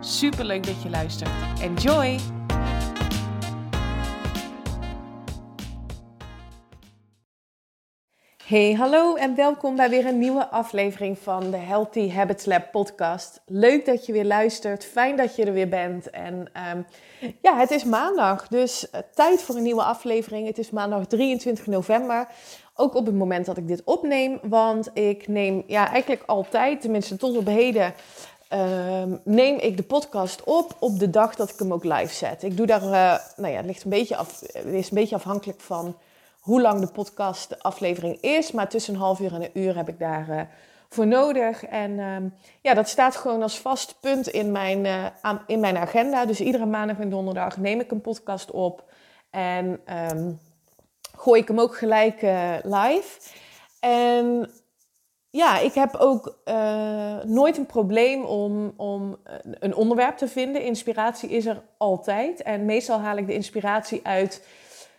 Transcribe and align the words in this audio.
Super 0.00 0.44
leuk 0.44 0.66
dat 0.66 0.82
je 0.82 0.90
luistert. 0.90 1.30
Enjoy! 1.60 2.18
Hey, 8.44 8.72
hallo 8.72 9.14
en 9.14 9.34
welkom 9.34 9.76
bij 9.76 9.90
weer 9.90 10.06
een 10.06 10.18
nieuwe 10.18 10.48
aflevering 10.48 11.18
van 11.18 11.50
de 11.50 11.56
Healthy 11.56 12.10
Habits 12.10 12.44
Lab 12.44 12.70
podcast. 12.70 13.40
Leuk 13.46 13.86
dat 13.86 14.06
je 14.06 14.12
weer 14.12 14.24
luistert, 14.24 14.84
fijn 14.84 15.16
dat 15.16 15.36
je 15.36 15.44
er 15.44 15.52
weer 15.52 15.68
bent. 15.68 16.10
En 16.10 16.50
um, 16.74 16.86
ja, 17.42 17.56
het 17.56 17.70
is 17.70 17.84
maandag, 17.84 18.48
dus 18.48 18.88
uh, 18.94 19.00
tijd 19.14 19.42
voor 19.42 19.54
een 19.54 19.62
nieuwe 19.62 19.82
aflevering. 19.82 20.46
Het 20.46 20.58
is 20.58 20.70
maandag 20.70 21.06
23 21.06 21.66
november. 21.66 22.28
Ook 22.74 22.94
op 22.94 23.06
het 23.06 23.14
moment 23.14 23.46
dat 23.46 23.56
ik 23.56 23.68
dit 23.68 23.84
opneem, 23.84 24.38
want 24.42 24.90
ik 24.94 25.28
neem 25.28 25.62
ja, 25.66 25.90
eigenlijk 25.90 26.22
altijd, 26.26 26.80
tenminste 26.80 27.16
tot 27.16 27.36
op 27.36 27.46
heden, 27.46 27.94
uh, 28.52 29.02
neem 29.24 29.58
ik 29.58 29.76
de 29.76 29.82
podcast 29.82 30.44
op 30.44 30.76
op 30.78 30.98
de 30.98 31.10
dag 31.10 31.34
dat 31.34 31.50
ik 31.50 31.58
hem 31.58 31.72
ook 31.72 31.84
live 31.84 32.14
zet. 32.14 32.42
Ik 32.42 32.56
doe 32.56 32.66
daar, 32.66 32.82
uh, 32.82 33.18
nou 33.36 33.52
ja, 33.52 33.56
het 33.56 33.66
ligt 33.66 33.84
een 33.84 33.90
beetje 33.90 34.16
af, 34.16 34.42
is 34.42 34.90
een 34.90 34.94
beetje 34.94 35.14
afhankelijk 35.14 35.60
van 35.60 35.96
hoe 36.40 36.60
lang 36.60 36.80
de 36.80 36.92
podcast 36.92 37.48
de 37.48 37.58
aflevering 37.58 38.20
is. 38.20 38.52
Maar 38.52 38.68
tussen 38.68 38.94
een 38.94 39.00
half 39.00 39.20
uur 39.20 39.34
en 39.34 39.42
een 39.42 39.50
uur 39.52 39.76
heb 39.76 39.88
ik 39.88 39.98
daar 39.98 40.28
uh, 40.28 40.40
voor 40.88 41.06
nodig. 41.06 41.64
En 41.64 41.98
um, 41.98 42.34
ja, 42.60 42.74
dat 42.74 42.88
staat 42.88 43.16
gewoon 43.16 43.42
als 43.42 43.58
vast 43.58 43.96
punt 44.00 44.28
in 44.28 44.52
mijn, 44.52 45.12
aan, 45.20 45.42
in 45.46 45.60
mijn 45.60 45.76
agenda. 45.76 46.26
Dus 46.26 46.40
iedere 46.40 46.66
maandag 46.66 46.98
en 46.98 47.10
donderdag 47.10 47.56
neem 47.56 47.80
ik 47.80 47.90
een 47.90 48.00
podcast 48.00 48.50
op. 48.50 48.84
En 49.30 49.80
um, 50.12 50.38
gooi 51.18 51.40
ik 51.40 51.48
hem 51.48 51.60
ook 51.60 51.76
gelijk 51.76 52.20
live. 52.62 53.20
En 53.80 54.50
ja, 55.30 55.58
ik 55.58 55.74
heb 55.74 55.94
ook 55.94 56.38
uh, 56.44 57.22
nooit 57.24 57.56
een 57.56 57.66
probleem 57.66 58.24
om, 58.24 58.72
om 58.76 59.16
een 59.42 59.74
onderwerp 59.74 60.16
te 60.16 60.28
vinden. 60.28 60.62
Inspiratie 60.62 61.28
is 61.28 61.46
er 61.46 61.62
altijd. 61.76 62.42
En 62.42 62.64
meestal 62.64 63.00
haal 63.00 63.16
ik 63.16 63.26
de 63.26 63.34
inspiratie 63.34 64.00
uit 64.02 64.46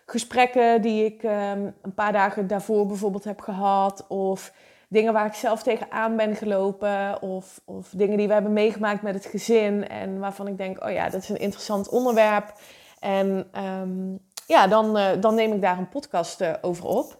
gesprekken 0.06 0.82
die 0.82 1.04
ik 1.04 1.22
um, 1.22 1.74
een 1.82 1.94
paar 1.94 2.12
dagen 2.12 2.46
daarvoor 2.46 2.86
bijvoorbeeld 2.86 3.24
heb 3.24 3.40
gehad. 3.40 4.06
Of 4.08 4.52
dingen 4.88 5.12
waar 5.12 5.26
ik 5.26 5.34
zelf 5.34 5.62
tegenaan 5.62 6.16
ben 6.16 6.36
gelopen. 6.36 7.22
Of, 7.22 7.60
of 7.64 7.88
dingen 7.92 8.16
die 8.16 8.26
we 8.26 8.32
hebben 8.32 8.52
meegemaakt 8.52 9.02
met 9.02 9.14
het 9.14 9.26
gezin. 9.26 9.88
En 9.88 10.18
waarvan 10.18 10.46
ik 10.46 10.56
denk, 10.56 10.84
oh 10.84 10.90
ja, 10.90 11.08
dat 11.08 11.22
is 11.22 11.28
een 11.28 11.38
interessant 11.38 11.88
onderwerp. 11.88 12.52
En 13.00 13.50
um, 13.80 14.18
ja, 14.46 14.66
dan, 14.66 14.96
uh, 14.96 15.08
dan 15.20 15.34
neem 15.34 15.52
ik 15.52 15.60
daar 15.60 15.78
een 15.78 15.88
podcast 15.88 16.62
over 16.62 16.84
op. 16.84 17.18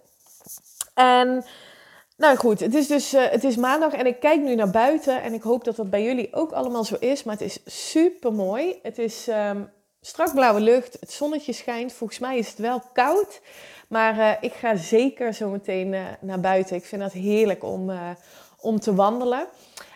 En 0.93 1.43
nou 2.21 2.37
goed, 2.37 2.59
het 2.59 2.75
is 2.75 2.87
dus 2.87 3.13
uh, 3.13 3.29
het 3.29 3.43
is 3.43 3.55
maandag 3.55 3.93
en 3.93 4.05
ik 4.05 4.19
kijk 4.19 4.41
nu 4.41 4.55
naar 4.55 4.69
buiten. 4.69 5.21
En 5.21 5.33
ik 5.33 5.41
hoop 5.41 5.63
dat 5.63 5.75
dat 5.75 5.89
bij 5.89 6.03
jullie 6.03 6.33
ook 6.33 6.51
allemaal 6.51 6.83
zo 6.83 6.95
is. 6.99 7.23
Maar 7.23 7.37
het 7.37 7.43
is 7.43 7.59
super 7.65 8.33
mooi. 8.33 8.79
Het 8.81 8.97
is 8.97 9.27
um, 9.27 9.69
strak 10.01 10.33
blauwe 10.33 10.59
lucht. 10.59 10.97
Het 10.99 11.11
zonnetje 11.11 11.53
schijnt. 11.53 11.93
Volgens 11.93 12.19
mij 12.19 12.37
is 12.37 12.47
het 12.47 12.57
wel 12.57 12.81
koud. 12.93 13.41
Maar 13.87 14.17
uh, 14.17 14.31
ik 14.41 14.53
ga 14.53 14.75
zeker 14.75 15.33
zo 15.33 15.49
meteen 15.49 15.93
uh, 15.93 16.05
naar 16.21 16.39
buiten. 16.39 16.75
Ik 16.75 16.85
vind 16.85 17.01
dat 17.01 17.11
heerlijk 17.11 17.63
om, 17.63 17.91
om 18.59 18.79
te 18.79 18.95
wandelen. 18.95 19.47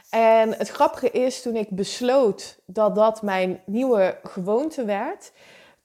En 0.09 0.53
het 0.53 0.69
grappige 0.69 1.11
is, 1.11 1.41
toen 1.41 1.55
ik 1.55 1.69
besloot 1.69 2.57
dat 2.65 2.95
dat 2.95 3.21
mijn 3.21 3.61
nieuwe 3.65 4.17
gewoonte 4.23 4.85
werd, 4.85 5.31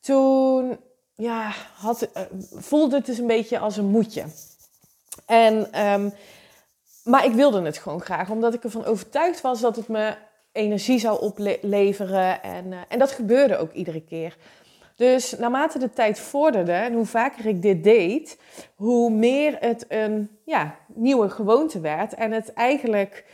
toen 0.00 0.78
ja, 1.14 1.52
had, 1.74 2.08
voelde 2.54 2.96
het 2.96 3.06
dus 3.06 3.18
een 3.18 3.26
beetje 3.26 3.58
als 3.58 3.76
een 3.76 3.90
moedje. 3.90 4.24
En, 5.30 5.84
um, 5.86 6.12
maar 7.04 7.24
ik 7.24 7.32
wilde 7.32 7.62
het 7.62 7.78
gewoon 7.78 8.00
graag, 8.00 8.30
omdat 8.30 8.54
ik 8.54 8.64
ervan 8.64 8.84
overtuigd 8.84 9.40
was 9.40 9.60
dat 9.60 9.76
het 9.76 9.88
me 9.88 10.14
energie 10.52 10.98
zou 10.98 11.20
opleveren. 11.20 12.42
En, 12.42 12.66
uh, 12.66 12.78
en 12.88 12.98
dat 12.98 13.10
gebeurde 13.10 13.56
ook 13.56 13.72
iedere 13.72 14.00
keer. 14.00 14.36
Dus 14.96 15.38
naarmate 15.38 15.78
de 15.78 15.92
tijd 15.92 16.18
vorderde 16.18 16.72
en 16.72 16.92
hoe 16.92 17.06
vaker 17.06 17.46
ik 17.46 17.62
dit 17.62 17.84
deed, 17.84 18.38
hoe 18.74 19.10
meer 19.10 19.56
het 19.60 19.84
een 19.88 20.30
ja, 20.44 20.76
nieuwe 20.86 21.28
gewoonte 21.28 21.80
werd. 21.80 22.14
En 22.14 22.32
het 22.32 22.52
eigenlijk 22.52 23.24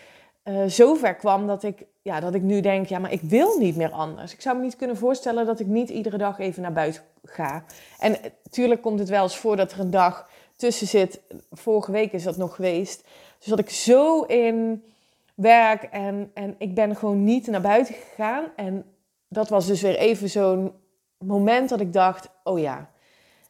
uh, 0.44 0.62
zover 0.66 1.14
kwam 1.14 1.46
dat 1.46 1.62
ik, 1.62 1.84
ja, 2.02 2.20
dat 2.20 2.34
ik 2.34 2.42
nu 2.42 2.60
denk, 2.60 2.86
ja, 2.86 2.98
maar 2.98 3.12
ik 3.12 3.22
wil 3.22 3.58
niet 3.58 3.76
meer 3.76 3.90
anders. 3.90 4.32
Ik 4.32 4.40
zou 4.40 4.56
me 4.56 4.62
niet 4.62 4.76
kunnen 4.76 4.96
voorstellen 4.96 5.46
dat 5.46 5.60
ik 5.60 5.66
niet 5.66 5.90
iedere 5.90 6.18
dag 6.18 6.38
even 6.38 6.62
naar 6.62 6.72
buiten 6.72 7.02
ga. 7.24 7.64
En 7.98 8.16
natuurlijk 8.42 8.82
komt 8.82 8.98
het 8.98 9.08
wel 9.08 9.22
eens 9.22 9.36
voor 9.36 9.56
dat 9.56 9.72
er 9.72 9.80
een 9.80 9.90
dag 9.90 10.28
tussen 10.56 10.86
zit. 10.86 11.20
Vorige 11.50 11.90
week 11.90 12.12
is 12.12 12.22
dat 12.22 12.36
nog 12.36 12.54
geweest. 12.54 13.04
Dus 13.38 13.46
dat 13.46 13.58
ik 13.58 13.70
zo 13.70 14.22
in 14.22 14.84
werk 15.34 15.82
en, 15.82 16.30
en 16.34 16.54
ik 16.58 16.74
ben 16.74 16.96
gewoon 16.96 17.24
niet 17.24 17.46
naar 17.46 17.60
buiten 17.60 17.94
gegaan. 17.94 18.44
En 18.56 18.84
dat 19.28 19.48
was 19.48 19.66
dus 19.66 19.82
weer 19.82 19.96
even 19.96 20.30
zo'n 20.30 20.72
moment 21.18 21.68
dat 21.68 21.80
ik 21.80 21.92
dacht: 21.92 22.28
oh 22.44 22.58
ja, 22.58 22.90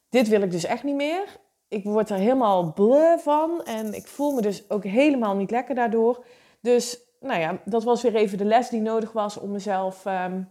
dit 0.09 0.29
wil 0.29 0.43
ik 0.43 0.51
dus 0.51 0.65
echt 0.65 0.83
niet 0.83 0.95
meer. 0.95 1.25
Ik 1.69 1.85
word 1.85 2.11
er 2.11 2.17
helemaal 2.17 2.73
bleu 2.73 3.19
van 3.19 3.65
en 3.65 3.95
ik 3.95 4.07
voel 4.07 4.33
me 4.33 4.41
dus 4.41 4.71
ook 4.71 4.85
helemaal 4.85 5.37
niet 5.37 5.51
lekker 5.51 5.75
daardoor. 5.75 6.25
Dus 6.61 6.99
nou 7.21 7.41
ja, 7.41 7.59
dat 7.65 7.85
was 7.85 8.03
weer 8.03 8.15
even 8.15 8.39
de 8.39 8.45
les 8.45 8.69
die 8.69 8.81
nodig 8.81 9.13
was 9.13 9.37
om 9.37 9.51
mezelf 9.51 10.05
um, 10.05 10.49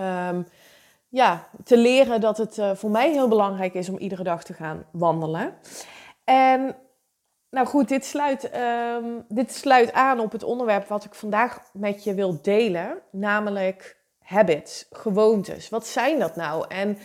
um, 0.00 0.46
ja, 1.16 1.48
te 1.64 1.76
leren 1.76 2.20
dat 2.20 2.38
het 2.38 2.58
uh, 2.58 2.70
voor 2.74 2.90
mij 2.90 3.10
heel 3.10 3.28
belangrijk 3.28 3.74
is 3.74 3.88
om 3.88 3.98
iedere 3.98 4.22
dag 4.22 4.44
te 4.44 4.52
gaan 4.52 4.84
wandelen. 4.92 5.54
En 6.24 6.76
nou 7.50 7.66
goed, 7.66 7.88
dit 7.88 8.04
sluit, 8.04 8.50
um, 8.56 9.24
dit 9.28 9.54
sluit 9.54 9.92
aan 9.92 10.20
op 10.20 10.32
het 10.32 10.42
onderwerp 10.42 10.88
wat 10.88 11.04
ik 11.04 11.14
vandaag 11.14 11.60
met 11.72 12.04
je 12.04 12.14
wil 12.14 12.38
delen, 12.42 12.98
namelijk 13.10 13.96
habits, 14.18 14.86
gewoontes. 14.90 15.68
Wat 15.68 15.86
zijn 15.86 16.18
dat 16.18 16.36
nou 16.36 16.64
en 16.68 16.98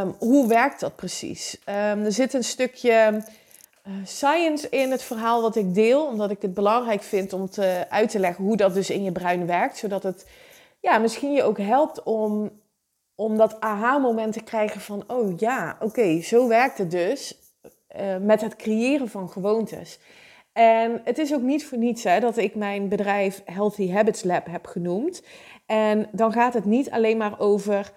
um, 0.00 0.14
hoe 0.18 0.48
werkt 0.48 0.80
dat 0.80 0.96
precies? 0.96 1.58
Um, 1.66 2.04
er 2.04 2.12
zit 2.12 2.34
een 2.34 2.44
stukje 2.44 3.22
uh, 3.86 3.94
science 4.04 4.68
in 4.68 4.90
het 4.90 5.02
verhaal 5.02 5.42
wat 5.42 5.56
ik 5.56 5.74
deel, 5.74 6.06
omdat 6.06 6.30
ik 6.30 6.42
het 6.42 6.54
belangrijk 6.54 7.02
vind 7.02 7.32
om 7.32 7.50
te, 7.50 7.84
uit 7.88 8.10
te 8.10 8.18
leggen 8.18 8.44
hoe 8.44 8.56
dat 8.56 8.74
dus 8.74 8.90
in 8.90 9.04
je 9.04 9.12
brein 9.12 9.46
werkt, 9.46 9.76
zodat 9.76 10.02
het 10.02 10.26
ja, 10.80 10.98
misschien 10.98 11.32
je 11.32 11.42
ook 11.42 11.58
helpt 11.58 12.02
om, 12.02 12.50
om 13.20 13.36
dat 13.36 13.60
aha-moment 13.60 14.32
te 14.32 14.42
krijgen 14.42 14.80
van, 14.80 15.04
oh 15.06 15.38
ja, 15.38 15.76
oké, 15.80 16.20
zo 16.20 16.48
werkt 16.48 16.78
het 16.78 16.90
dus. 16.90 17.38
Uh, 17.96 18.16
met 18.16 18.40
het 18.40 18.56
creëren 18.56 19.08
van 19.08 19.28
gewoontes. 19.28 19.98
En 20.52 21.00
het 21.04 21.18
is 21.18 21.34
ook 21.34 21.42
niet 21.42 21.66
voor 21.66 21.78
niets 21.78 22.04
hè, 22.04 22.20
dat 22.20 22.36
ik 22.36 22.54
mijn 22.54 22.88
bedrijf 22.88 23.42
Healthy 23.44 23.90
Habits 23.90 24.24
Lab 24.24 24.46
heb 24.46 24.66
genoemd. 24.66 25.22
En 25.66 26.08
dan 26.12 26.32
gaat 26.32 26.54
het 26.54 26.64
niet 26.64 26.90
alleen 26.90 27.16
maar 27.16 27.40
over 27.40 27.92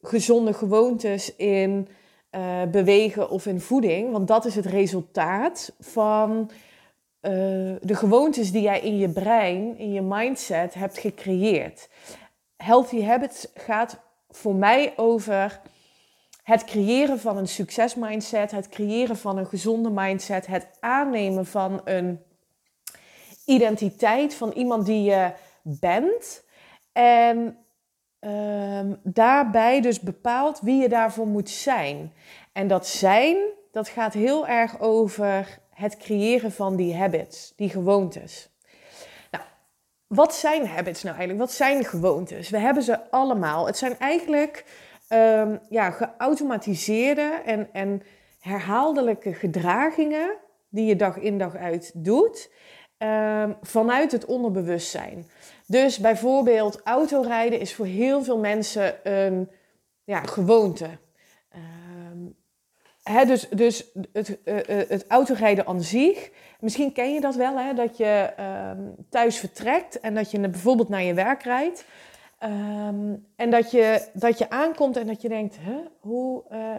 gezonde 0.00 0.52
gewoontes 0.52 1.36
in 1.36 1.88
uh, 2.30 2.62
bewegen 2.70 3.30
of 3.30 3.46
in 3.46 3.60
voeding, 3.60 4.12
want 4.12 4.28
dat 4.28 4.44
is 4.44 4.54
het 4.54 4.66
resultaat 4.66 5.74
van 5.78 6.50
uh, 6.50 7.30
de 7.80 7.94
gewoontes 7.94 8.52
die 8.52 8.62
jij 8.62 8.80
in 8.80 8.98
je 8.98 9.08
brein, 9.08 9.78
in 9.78 9.92
je 9.92 10.02
mindset 10.02 10.74
hebt 10.74 10.98
gecreëerd. 10.98 11.88
Healthy 12.56 13.02
Habits 13.02 13.48
gaat 13.54 14.00
voor 14.32 14.54
mij 14.54 14.92
over 14.96 15.60
het 16.42 16.64
creëren 16.64 17.20
van 17.20 17.36
een 17.36 17.48
succesmindset, 17.48 18.50
het 18.50 18.68
creëren 18.68 19.16
van 19.16 19.38
een 19.38 19.46
gezonde 19.46 19.90
mindset, 19.90 20.46
het 20.46 20.68
aannemen 20.80 21.46
van 21.46 21.80
een 21.84 22.20
identiteit 23.46 24.34
van 24.34 24.50
iemand 24.50 24.86
die 24.86 25.02
je 25.02 25.32
bent. 25.62 26.44
En 26.92 27.56
um, 28.20 29.00
daarbij 29.02 29.80
dus 29.80 30.00
bepaalt 30.00 30.60
wie 30.60 30.82
je 30.82 30.88
daarvoor 30.88 31.26
moet 31.26 31.50
zijn. 31.50 32.12
En 32.52 32.66
dat 32.66 32.86
zijn, 32.86 33.36
dat 33.72 33.88
gaat 33.88 34.12
heel 34.12 34.46
erg 34.46 34.80
over 34.80 35.58
het 35.70 35.96
creëren 35.96 36.52
van 36.52 36.76
die 36.76 36.96
habits, 36.96 37.52
die 37.56 37.68
gewoontes. 37.68 38.51
Wat 40.14 40.34
zijn 40.34 40.66
habits 40.66 41.02
nou 41.02 41.16
eigenlijk? 41.16 41.46
Wat 41.46 41.56
zijn 41.56 41.84
gewoontes? 41.84 42.50
We 42.50 42.58
hebben 42.58 42.82
ze 42.82 43.10
allemaal. 43.10 43.66
Het 43.66 43.76
zijn 43.76 43.98
eigenlijk 43.98 44.64
um, 45.08 45.60
ja, 45.68 45.90
geautomatiseerde 45.90 47.42
en, 47.44 47.68
en 47.72 48.02
herhaaldelijke 48.40 49.34
gedragingen 49.34 50.36
die 50.68 50.86
je 50.86 50.96
dag 50.96 51.16
in 51.16 51.38
dag 51.38 51.56
uit 51.56 51.90
doet. 51.94 52.50
ehm, 52.98 53.52
vanuit 53.62 54.12
het 54.12 54.24
onderbewustzijn. 54.24 55.28
Dus 55.66 55.98
bijvoorbeeld 55.98 56.80
autorijden 56.84 57.60
is 57.60 57.74
voor 57.74 57.86
heel 57.86 58.22
veel 58.22 58.38
mensen 58.38 58.94
een 59.12 59.50
ja, 60.04 60.22
gewoonte. 60.22 60.88
Ehm, 63.02 63.26
dus 63.26 63.48
dus 63.48 63.84
het, 64.12 64.38
uh, 64.44 64.56
het 64.66 65.04
autorijden 65.08 65.66
aan 65.66 65.82
zich, 65.82 66.30
misschien 66.60 66.92
ken 66.92 67.14
je 67.14 67.20
dat 67.20 67.34
wel, 67.34 67.58
hè, 67.58 67.74
dat 67.74 67.96
je 67.96 68.32
ehm, 68.36 68.80
thuis 69.10 69.38
vertrekt 69.38 70.00
en 70.00 70.14
dat 70.14 70.30
je 70.30 70.48
bijvoorbeeld 70.48 70.88
naar 70.88 71.02
je 71.02 71.14
werk 71.14 71.42
rijdt. 71.42 71.84
Ehm, 72.38 73.14
en 73.36 73.50
dat 73.50 73.70
je, 73.70 74.08
dat 74.12 74.38
je 74.38 74.50
aankomt 74.50 74.96
en 74.96 75.06
dat 75.06 75.22
je 75.22 75.28
denkt, 75.28 75.58
hoe, 76.00 76.42
uh, 76.52 76.74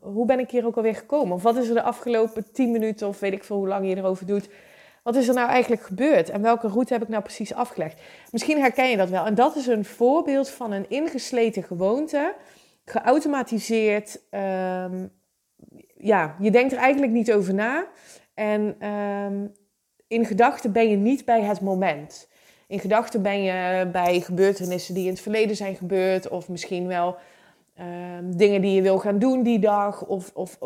hoe 0.00 0.26
ben 0.26 0.38
ik 0.38 0.50
hier 0.50 0.66
ook 0.66 0.76
alweer 0.76 0.94
gekomen? 0.94 1.34
Of 1.34 1.42
wat 1.42 1.56
is 1.56 1.68
er 1.68 1.74
de 1.74 1.82
afgelopen 1.82 2.52
tien 2.52 2.70
minuten 2.70 3.08
of 3.08 3.20
weet 3.20 3.32
ik 3.32 3.44
veel 3.44 3.56
hoe 3.56 3.68
lang 3.68 3.88
je 3.88 3.96
erover 3.96 4.26
doet. 4.26 4.48
Wat 5.02 5.16
is 5.16 5.28
er 5.28 5.34
nou 5.34 5.48
eigenlijk 5.48 5.82
gebeurd 5.82 6.30
en 6.30 6.42
welke 6.42 6.68
route 6.68 6.92
heb 6.92 7.02
ik 7.02 7.08
nou 7.08 7.22
precies 7.22 7.54
afgelegd? 7.54 8.00
Misschien 8.30 8.60
herken 8.60 8.90
je 8.90 8.96
dat 8.96 9.08
wel. 9.08 9.26
En 9.26 9.34
dat 9.34 9.56
is 9.56 9.66
een 9.66 9.84
voorbeeld 9.84 10.48
van 10.48 10.72
een 10.72 10.90
ingesleten 10.90 11.62
gewoonte, 11.62 12.34
geautomatiseerd. 12.84 14.20
Um, 14.30 15.21
ja, 16.02 16.36
je 16.38 16.50
denkt 16.50 16.72
er 16.72 16.78
eigenlijk 16.78 17.12
niet 17.12 17.32
over 17.32 17.54
na. 17.54 17.86
En 18.34 18.88
um, 18.88 19.52
in 20.06 20.24
gedachten 20.24 20.72
ben 20.72 20.90
je 20.90 20.96
niet 20.96 21.24
bij 21.24 21.42
het 21.42 21.60
moment 21.60 22.30
in 22.72 22.80
gedachten 22.80 23.22
ben 23.22 23.42
je 23.42 23.88
bij 23.92 24.20
gebeurtenissen 24.20 24.94
die 24.94 25.04
in 25.04 25.10
het 25.10 25.20
verleden 25.20 25.56
zijn 25.56 25.76
gebeurd, 25.76 26.28
of 26.28 26.48
misschien 26.48 26.86
wel 26.86 27.16
ehm, 27.74 28.30
dingen 28.30 28.60
die 28.60 28.74
je 28.74 28.82
wil 28.82 28.98
gaan 28.98 29.18
doen 29.18 29.42
die 29.42 29.58
dag, 29.58 30.06
of, 30.06 30.30
of 30.34 30.58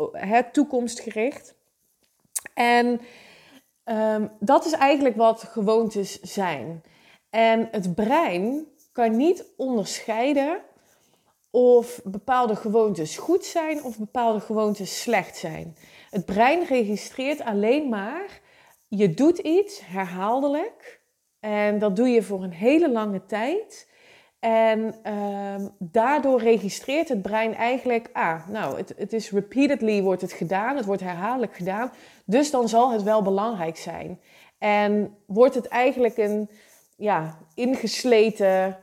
toekomstgericht. 0.51 1.55
En 2.53 3.01
ehm, 3.83 4.27
dat 4.39 4.65
is 4.65 4.71
eigenlijk 4.71 5.15
wat 5.15 5.43
gewoontes 5.43 6.19
zijn. 6.21 6.83
En 7.29 7.67
het 7.71 7.95
brein 7.95 8.65
kan 8.91 9.15
niet 9.15 9.45
onderscheiden 9.57 10.59
of 11.57 12.01
bepaalde 12.03 12.55
gewoontes 12.55 13.17
goed 13.17 13.45
zijn 13.45 13.83
of 13.83 13.97
bepaalde 13.97 14.39
gewoontes 14.39 15.01
slecht 15.01 15.37
zijn. 15.37 15.75
Het 16.09 16.25
brein 16.25 16.65
registreert 16.65 17.41
alleen 17.41 17.89
maar, 17.89 18.41
je 18.87 19.13
doet 19.13 19.37
iets 19.37 19.81
herhaaldelijk 19.85 20.99
en 21.39 21.79
dat 21.79 21.95
doe 21.95 22.07
je 22.07 22.23
voor 22.23 22.43
een 22.43 22.51
hele 22.51 22.91
lange 22.91 23.25
tijd. 23.25 23.89
En 24.39 25.11
um, 25.13 25.69
daardoor 25.79 26.39
registreert 26.39 27.09
het 27.09 27.21
brein 27.21 27.55
eigenlijk, 27.55 28.09
ah, 28.13 28.47
nou, 28.47 28.77
het, 28.77 28.93
het 28.97 29.13
is 29.13 29.31
repeatedly 29.31 30.01
wordt 30.01 30.21
het 30.21 30.33
gedaan, 30.33 30.75
het 30.75 30.85
wordt 30.85 31.01
herhaaldelijk 31.01 31.55
gedaan, 31.55 31.91
dus 32.25 32.51
dan 32.51 32.69
zal 32.69 32.91
het 32.91 33.03
wel 33.03 33.21
belangrijk 33.21 33.77
zijn. 33.77 34.19
En 34.57 35.17
wordt 35.25 35.55
het 35.55 35.67
eigenlijk 35.67 36.17
een 36.17 36.49
ja, 36.97 37.37
ingesleten 37.53 38.77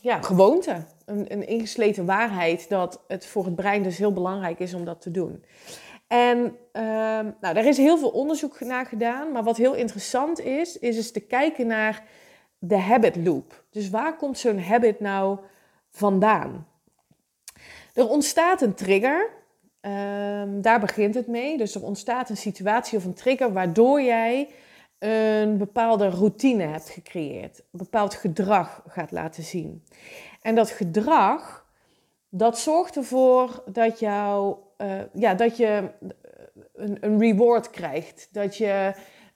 ja, 0.00 0.22
gewoonte, 0.22 0.84
een, 1.08 1.32
een 1.32 1.46
ingesleten 1.46 2.04
waarheid 2.06 2.68
dat 2.68 3.00
het 3.08 3.26
voor 3.26 3.44
het 3.44 3.54
brein 3.54 3.82
dus 3.82 3.98
heel 3.98 4.12
belangrijk 4.12 4.58
is 4.58 4.74
om 4.74 4.84
dat 4.84 5.00
te 5.00 5.10
doen. 5.10 5.44
En 6.06 6.38
um, 6.38 7.34
nou, 7.40 7.54
daar 7.54 7.66
is 7.66 7.76
heel 7.76 7.98
veel 7.98 8.08
onderzoek 8.08 8.60
naar 8.60 8.86
gedaan. 8.86 9.32
Maar 9.32 9.42
wat 9.42 9.56
heel 9.56 9.74
interessant 9.74 10.40
is, 10.40 10.78
is 10.78 10.96
eens 10.96 11.10
te 11.10 11.20
kijken 11.20 11.66
naar 11.66 12.04
de 12.58 12.76
habit 12.76 13.16
loop. 13.16 13.64
Dus 13.70 13.90
waar 13.90 14.16
komt 14.16 14.38
zo'n 14.38 14.60
habit 14.60 15.00
nou 15.00 15.38
vandaan? 15.90 16.66
Er 17.94 18.08
ontstaat 18.08 18.62
een 18.62 18.74
trigger. 18.74 19.30
Um, 19.80 20.62
daar 20.62 20.80
begint 20.80 21.14
het 21.14 21.26
mee. 21.26 21.56
Dus 21.56 21.74
er 21.74 21.82
ontstaat 21.82 22.30
een 22.30 22.36
situatie 22.36 22.98
of 22.98 23.04
een 23.04 23.14
trigger 23.14 23.52
waardoor 23.52 24.02
jij 24.02 24.48
een 24.98 25.58
bepaalde 25.58 26.08
routine 26.08 26.62
hebt 26.62 26.88
gecreëerd. 26.88 27.58
Een 27.58 27.78
bepaald 27.78 28.14
gedrag 28.14 28.82
gaat 28.86 29.10
laten 29.10 29.42
zien. 29.42 29.82
En 30.40 30.54
dat 30.54 30.70
gedrag, 30.70 31.66
dat 32.28 32.58
zorgt 32.58 32.96
ervoor 32.96 33.62
dat 33.66 33.98
jouw 33.98 34.66
uh, 34.78 35.00
ja, 35.12 35.34
dat 35.34 35.56
je 35.56 35.90
een, 36.74 36.96
een, 37.00 37.18
reward 37.18 37.70
krijgt. 37.70 38.28
Dat 38.32 38.56
je 38.56 38.92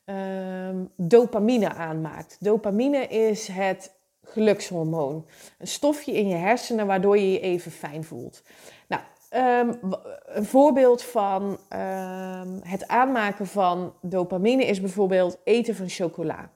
uh, 0.06 0.80
dopamine 0.96 1.72
aanmaakt. 1.72 2.36
Dopamine 2.40 3.06
is 3.06 3.48
het 3.48 3.94
gelukshormoon. 4.24 5.26
Een 5.58 5.66
stofje 5.66 6.12
in 6.12 6.28
je 6.28 6.34
hersenen 6.34 6.86
waardoor 6.86 7.18
je 7.18 7.32
je 7.32 7.40
even 7.40 7.70
fijn 7.70 8.04
voelt. 8.04 8.42
Nou, 8.88 9.02
um, 9.30 9.78
een 10.24 10.44
voorbeeld 10.44 11.02
van 11.02 11.42
um, 11.42 12.60
het 12.62 12.88
aanmaken 12.88 13.46
van 13.46 13.94
dopamine 14.00 14.64
is 14.64 14.80
bijvoorbeeld 14.80 15.38
eten 15.44 15.74
van 15.74 15.88
chocola. 15.88 16.50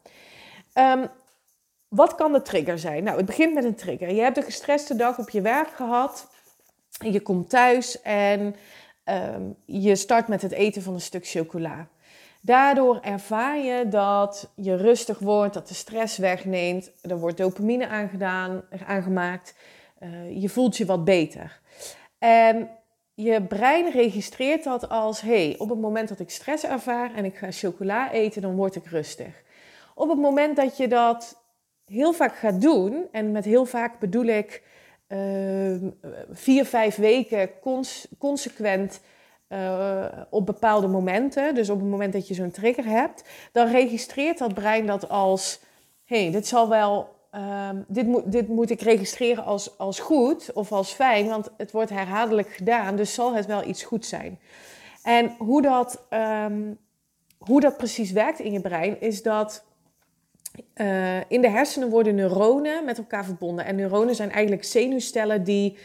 Wat 1.96 2.14
kan 2.14 2.32
de 2.32 2.42
trigger 2.42 2.78
zijn? 2.78 3.04
Nou, 3.04 3.16
het 3.16 3.26
begint 3.26 3.54
met 3.54 3.64
een 3.64 3.74
trigger. 3.74 4.14
Je 4.14 4.20
hebt 4.20 4.36
een 4.36 4.42
gestreste 4.42 4.96
dag 4.96 5.18
op 5.18 5.30
je 5.30 5.40
werk 5.40 5.68
gehad. 5.68 6.28
Je 6.90 7.20
komt 7.20 7.50
thuis 7.50 8.02
en 8.02 8.56
um, 9.04 9.56
je 9.64 9.96
start 9.96 10.28
met 10.28 10.42
het 10.42 10.52
eten 10.52 10.82
van 10.82 10.94
een 10.94 11.00
stuk 11.00 11.28
chocola. 11.28 11.88
Daardoor 12.40 13.00
ervaar 13.00 13.58
je 13.58 13.88
dat 13.88 14.50
je 14.54 14.76
rustig 14.76 15.18
wordt, 15.18 15.54
dat 15.54 15.68
de 15.68 15.74
stress 15.74 16.18
wegneemt. 16.18 16.90
Er 17.02 17.18
wordt 17.18 17.36
dopamine 17.36 17.88
aangedaan, 17.88 18.62
aangemaakt. 18.86 19.54
Uh, 20.02 20.42
je 20.42 20.48
voelt 20.48 20.76
je 20.76 20.86
wat 20.86 21.04
beter. 21.04 21.60
En 22.18 22.68
je 23.14 23.42
brein 23.42 23.90
registreert 23.90 24.64
dat 24.64 24.88
als: 24.88 25.20
hey, 25.20 25.54
op 25.58 25.68
het 25.68 25.78
moment 25.78 26.08
dat 26.08 26.20
ik 26.20 26.30
stress 26.30 26.64
ervaar 26.64 27.14
en 27.14 27.24
ik 27.24 27.36
ga 27.36 27.50
chocola 27.50 28.12
eten, 28.12 28.42
dan 28.42 28.56
word 28.56 28.74
ik 28.74 28.86
rustig. 28.86 29.42
Op 29.94 30.08
het 30.08 30.18
moment 30.18 30.56
dat 30.56 30.76
je 30.76 30.88
dat 30.88 31.44
heel 31.86 32.12
vaak 32.12 32.36
gaat 32.36 32.60
doen, 32.60 33.06
en 33.12 33.32
met 33.32 33.44
heel 33.44 33.64
vaak 33.64 33.98
bedoel 33.98 34.24
ik 34.24 34.62
Ehm, 35.06 35.90
vier, 36.30 36.64
vijf 36.64 36.96
weken 36.96 37.50
consequent 38.18 39.00
uh, 39.48 40.06
op 40.30 40.46
bepaalde 40.46 40.86
momenten, 40.86 41.54
dus 41.54 41.70
op 41.70 41.80
het 41.80 41.88
moment 41.88 42.12
dat 42.12 42.28
je 42.28 42.34
zo'n 42.34 42.50
trigger 42.50 42.84
hebt, 42.84 43.24
dan 43.52 43.70
registreert 43.70 44.38
dat 44.38 44.54
brein 44.54 44.86
dat 44.86 45.08
als: 45.08 45.60
hey, 46.04 46.30
dit 46.30 46.46
zal 46.46 46.68
wel. 46.68 47.14
Um, 47.70 47.84
dit, 47.88 48.06
moet, 48.06 48.32
dit 48.32 48.48
moet 48.48 48.70
ik 48.70 48.80
registreren 48.80 49.44
als, 49.44 49.78
als 49.78 49.98
goed 49.98 50.52
of 50.52 50.72
als 50.72 50.92
fijn, 50.92 51.28
want 51.28 51.50
het 51.56 51.70
wordt 51.70 51.90
herhaaldelijk 51.90 52.48
gedaan, 52.48 52.96
dus 52.96 53.14
zal 53.14 53.34
het 53.34 53.46
wel 53.46 53.64
iets 53.64 53.82
goed 53.82 54.06
zijn. 54.06 54.38
En 55.02 55.34
hoe 55.38 55.62
dat, 55.62 56.02
um, 56.10 56.78
hoe 57.38 57.60
dat 57.60 57.76
precies 57.76 58.12
werkt 58.12 58.38
in 58.38 58.52
je 58.52 58.60
brein, 58.60 59.00
is 59.00 59.22
dat 59.22 59.64
uh, 60.76 61.16
in 61.28 61.40
de 61.40 61.50
hersenen 61.50 61.88
worden 61.88 62.14
neuronen 62.14 62.84
met 62.84 62.98
elkaar 62.98 63.24
verbonden. 63.24 63.64
En 63.64 63.76
neuronen 63.76 64.14
zijn 64.14 64.30
eigenlijk 64.30 64.64
zenuwstellen 64.64 65.44
die 65.44 65.76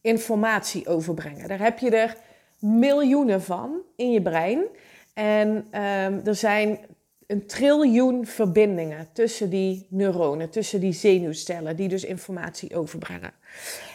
informatie 0.00 0.86
overbrengen. 0.86 1.48
Daar 1.48 1.62
heb 1.62 1.78
je 1.78 1.90
er 1.90 2.16
miljoenen 2.58 3.42
van 3.42 3.82
in 3.96 4.10
je 4.10 4.22
brein. 4.22 4.64
En 5.14 5.48
um, 5.48 6.20
er 6.24 6.34
zijn 6.34 6.78
een 7.26 7.46
triljoen 7.46 8.26
verbindingen 8.26 9.08
tussen 9.12 9.50
die 9.50 9.86
neuronen, 9.90 10.50
tussen 10.50 10.80
die 10.80 10.92
zenuwstellen, 10.92 11.76
die 11.76 11.88
dus 11.88 12.04
informatie 12.04 12.76
overbrengen. 12.76 13.32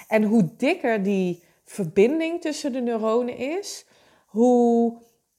En 0.07 0.23
hoe 0.23 0.49
dikker 0.57 1.03
die 1.03 1.43
verbinding 1.63 2.41
tussen 2.41 2.73
de 2.73 2.81
neuronen 2.81 3.37
is, 3.37 3.85
hoe 4.25 4.97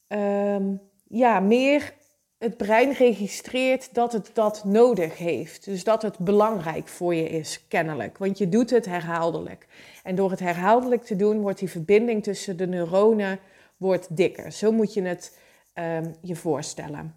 um, 0.08 0.80
ja, 1.08 1.40
meer 1.40 1.94
het 2.42 2.56
brein 2.56 2.92
registreert 2.92 3.94
dat 3.94 4.12
het 4.12 4.30
dat 4.32 4.64
nodig 4.64 5.18
heeft. 5.18 5.64
Dus 5.64 5.84
dat 5.84 6.02
het 6.02 6.18
belangrijk 6.18 6.88
voor 6.88 7.14
je 7.14 7.28
is, 7.28 7.64
kennelijk. 7.68 8.18
Want 8.18 8.38
je 8.38 8.48
doet 8.48 8.70
het 8.70 8.86
herhaaldelijk. 8.86 9.66
En 10.02 10.14
door 10.14 10.30
het 10.30 10.40
herhaaldelijk 10.40 11.04
te 11.04 11.16
doen, 11.16 11.40
wordt 11.40 11.58
die 11.58 11.70
verbinding 11.70 12.22
tussen 12.22 12.56
de 12.56 12.66
neuronen 12.66 13.38
wordt 13.76 14.16
dikker. 14.16 14.52
Zo 14.52 14.72
moet 14.72 14.94
je 14.94 15.02
het 15.02 15.38
um, 15.74 16.14
je 16.20 16.36
voorstellen. 16.36 17.16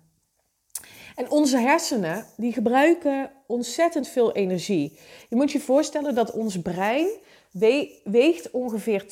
En 1.15 1.29
onze 1.29 1.58
hersenen, 1.58 2.25
die 2.38 2.53
gebruiken 2.53 3.32
ontzettend 3.48 4.08
veel 4.08 4.32
energie. 4.32 5.00
Je 5.29 5.36
moet 5.36 5.51
je 5.51 5.60
voorstellen 5.60 6.15
dat 6.15 6.32
ons 6.32 6.62
brein 6.62 7.08
weegt 8.04 8.52
ongeveer 8.52 9.06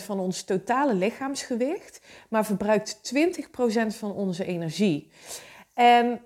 2% 0.00 0.04
van 0.04 0.20
ons 0.20 0.42
totale 0.42 0.94
lichaamsgewicht, 0.94 2.00
maar 2.28 2.44
verbruikt 2.44 3.14
20% 3.14 3.86
van 3.86 4.12
onze 4.12 4.44
energie. 4.44 5.10
En 5.74 6.20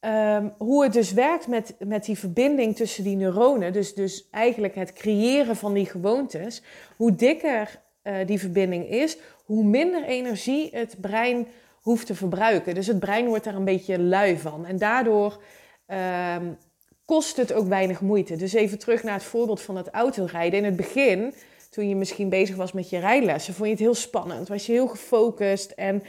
um, 0.00 0.54
hoe 0.58 0.82
het 0.82 0.92
dus 0.92 1.12
werkt 1.12 1.46
met, 1.46 1.74
met 1.78 2.04
die 2.04 2.18
verbinding 2.18 2.76
tussen 2.76 3.04
die 3.04 3.16
neuronen, 3.16 3.72
dus, 3.72 3.94
dus 3.94 4.28
eigenlijk 4.30 4.74
het 4.74 4.92
creëren 4.92 5.56
van 5.56 5.72
die 5.72 5.86
gewoontes, 5.86 6.62
hoe 6.96 7.14
dikker 7.14 7.82
uh, 8.02 8.26
die 8.26 8.38
verbinding 8.38 8.88
is, 8.88 9.16
hoe 9.44 9.64
minder 9.64 10.04
energie 10.04 10.68
het 10.72 11.00
brein 11.00 11.46
hoeft 11.80 12.06
te 12.06 12.14
verbruiken. 12.14 12.74
Dus 12.74 12.86
het 12.86 12.98
brein 12.98 13.26
wordt 13.26 13.44
daar 13.44 13.54
een 13.54 13.64
beetje 13.64 14.00
lui 14.00 14.38
van. 14.38 14.66
En 14.66 14.78
daardoor 14.78 15.42
um, 15.86 16.58
kost 17.04 17.36
het 17.36 17.52
ook 17.52 17.66
weinig 17.66 18.00
moeite. 18.00 18.36
Dus 18.36 18.52
even 18.52 18.78
terug 18.78 19.02
naar 19.02 19.14
het 19.14 19.22
voorbeeld 19.22 19.60
van 19.60 19.76
het 19.76 19.88
autorijden. 19.88 20.58
In 20.58 20.64
het 20.64 20.76
begin, 20.76 21.34
toen 21.70 21.88
je 21.88 21.96
misschien 21.96 22.28
bezig 22.28 22.56
was 22.56 22.72
met 22.72 22.90
je 22.90 22.98
rijlessen, 22.98 23.54
vond 23.54 23.66
je 23.66 23.74
het 23.74 23.82
heel 23.82 23.94
spannend. 23.94 24.48
Was 24.48 24.66
je 24.66 24.72
heel 24.72 24.88
gefocust 24.88 25.70
en 25.70 26.02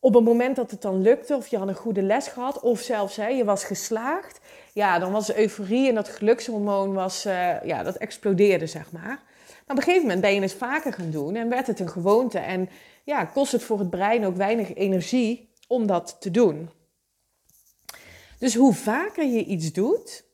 op 0.00 0.14
het 0.14 0.24
moment 0.24 0.56
dat 0.56 0.70
het 0.70 0.82
dan 0.82 1.02
lukte, 1.02 1.36
of 1.36 1.46
je 1.46 1.58
had 1.58 1.68
een 1.68 1.74
goede 1.74 2.02
les 2.02 2.28
gehad, 2.28 2.60
of 2.60 2.80
zelfs 2.80 3.14
je 3.14 3.44
was 3.44 3.64
geslaagd, 3.64 4.40
ja, 4.72 4.98
dan 4.98 5.12
was 5.12 5.26
de 5.26 5.38
euforie 5.38 5.88
en 5.88 5.94
dat 5.94 6.08
gelukshormoon 6.08 6.94
was, 6.94 7.26
uh, 7.26 7.62
ja, 7.64 7.82
dat 7.82 7.96
explodeerde, 7.96 8.66
zeg 8.66 8.92
maar. 8.92 9.02
Maar 9.66 9.76
op 9.76 9.76
een 9.76 9.82
gegeven 9.82 10.02
moment 10.02 10.20
ben 10.20 10.34
je 10.34 10.40
het 10.40 10.54
vaker 10.54 10.92
gaan 10.92 11.10
doen 11.10 11.36
en 11.36 11.48
werd 11.48 11.66
het 11.66 11.80
een 11.80 11.88
gewoonte. 11.88 12.38
En 12.38 12.68
ja, 13.04 13.24
kost 13.24 13.52
het 13.52 13.62
voor 13.62 13.78
het 13.78 13.90
brein 13.90 14.26
ook 14.26 14.36
weinig 14.36 14.74
energie 14.74 15.50
om 15.66 15.86
dat 15.86 16.16
te 16.20 16.30
doen. 16.30 16.70
Dus 18.38 18.54
hoe 18.54 18.74
vaker 18.74 19.24
je 19.24 19.44
iets 19.44 19.72
doet, 19.72 20.24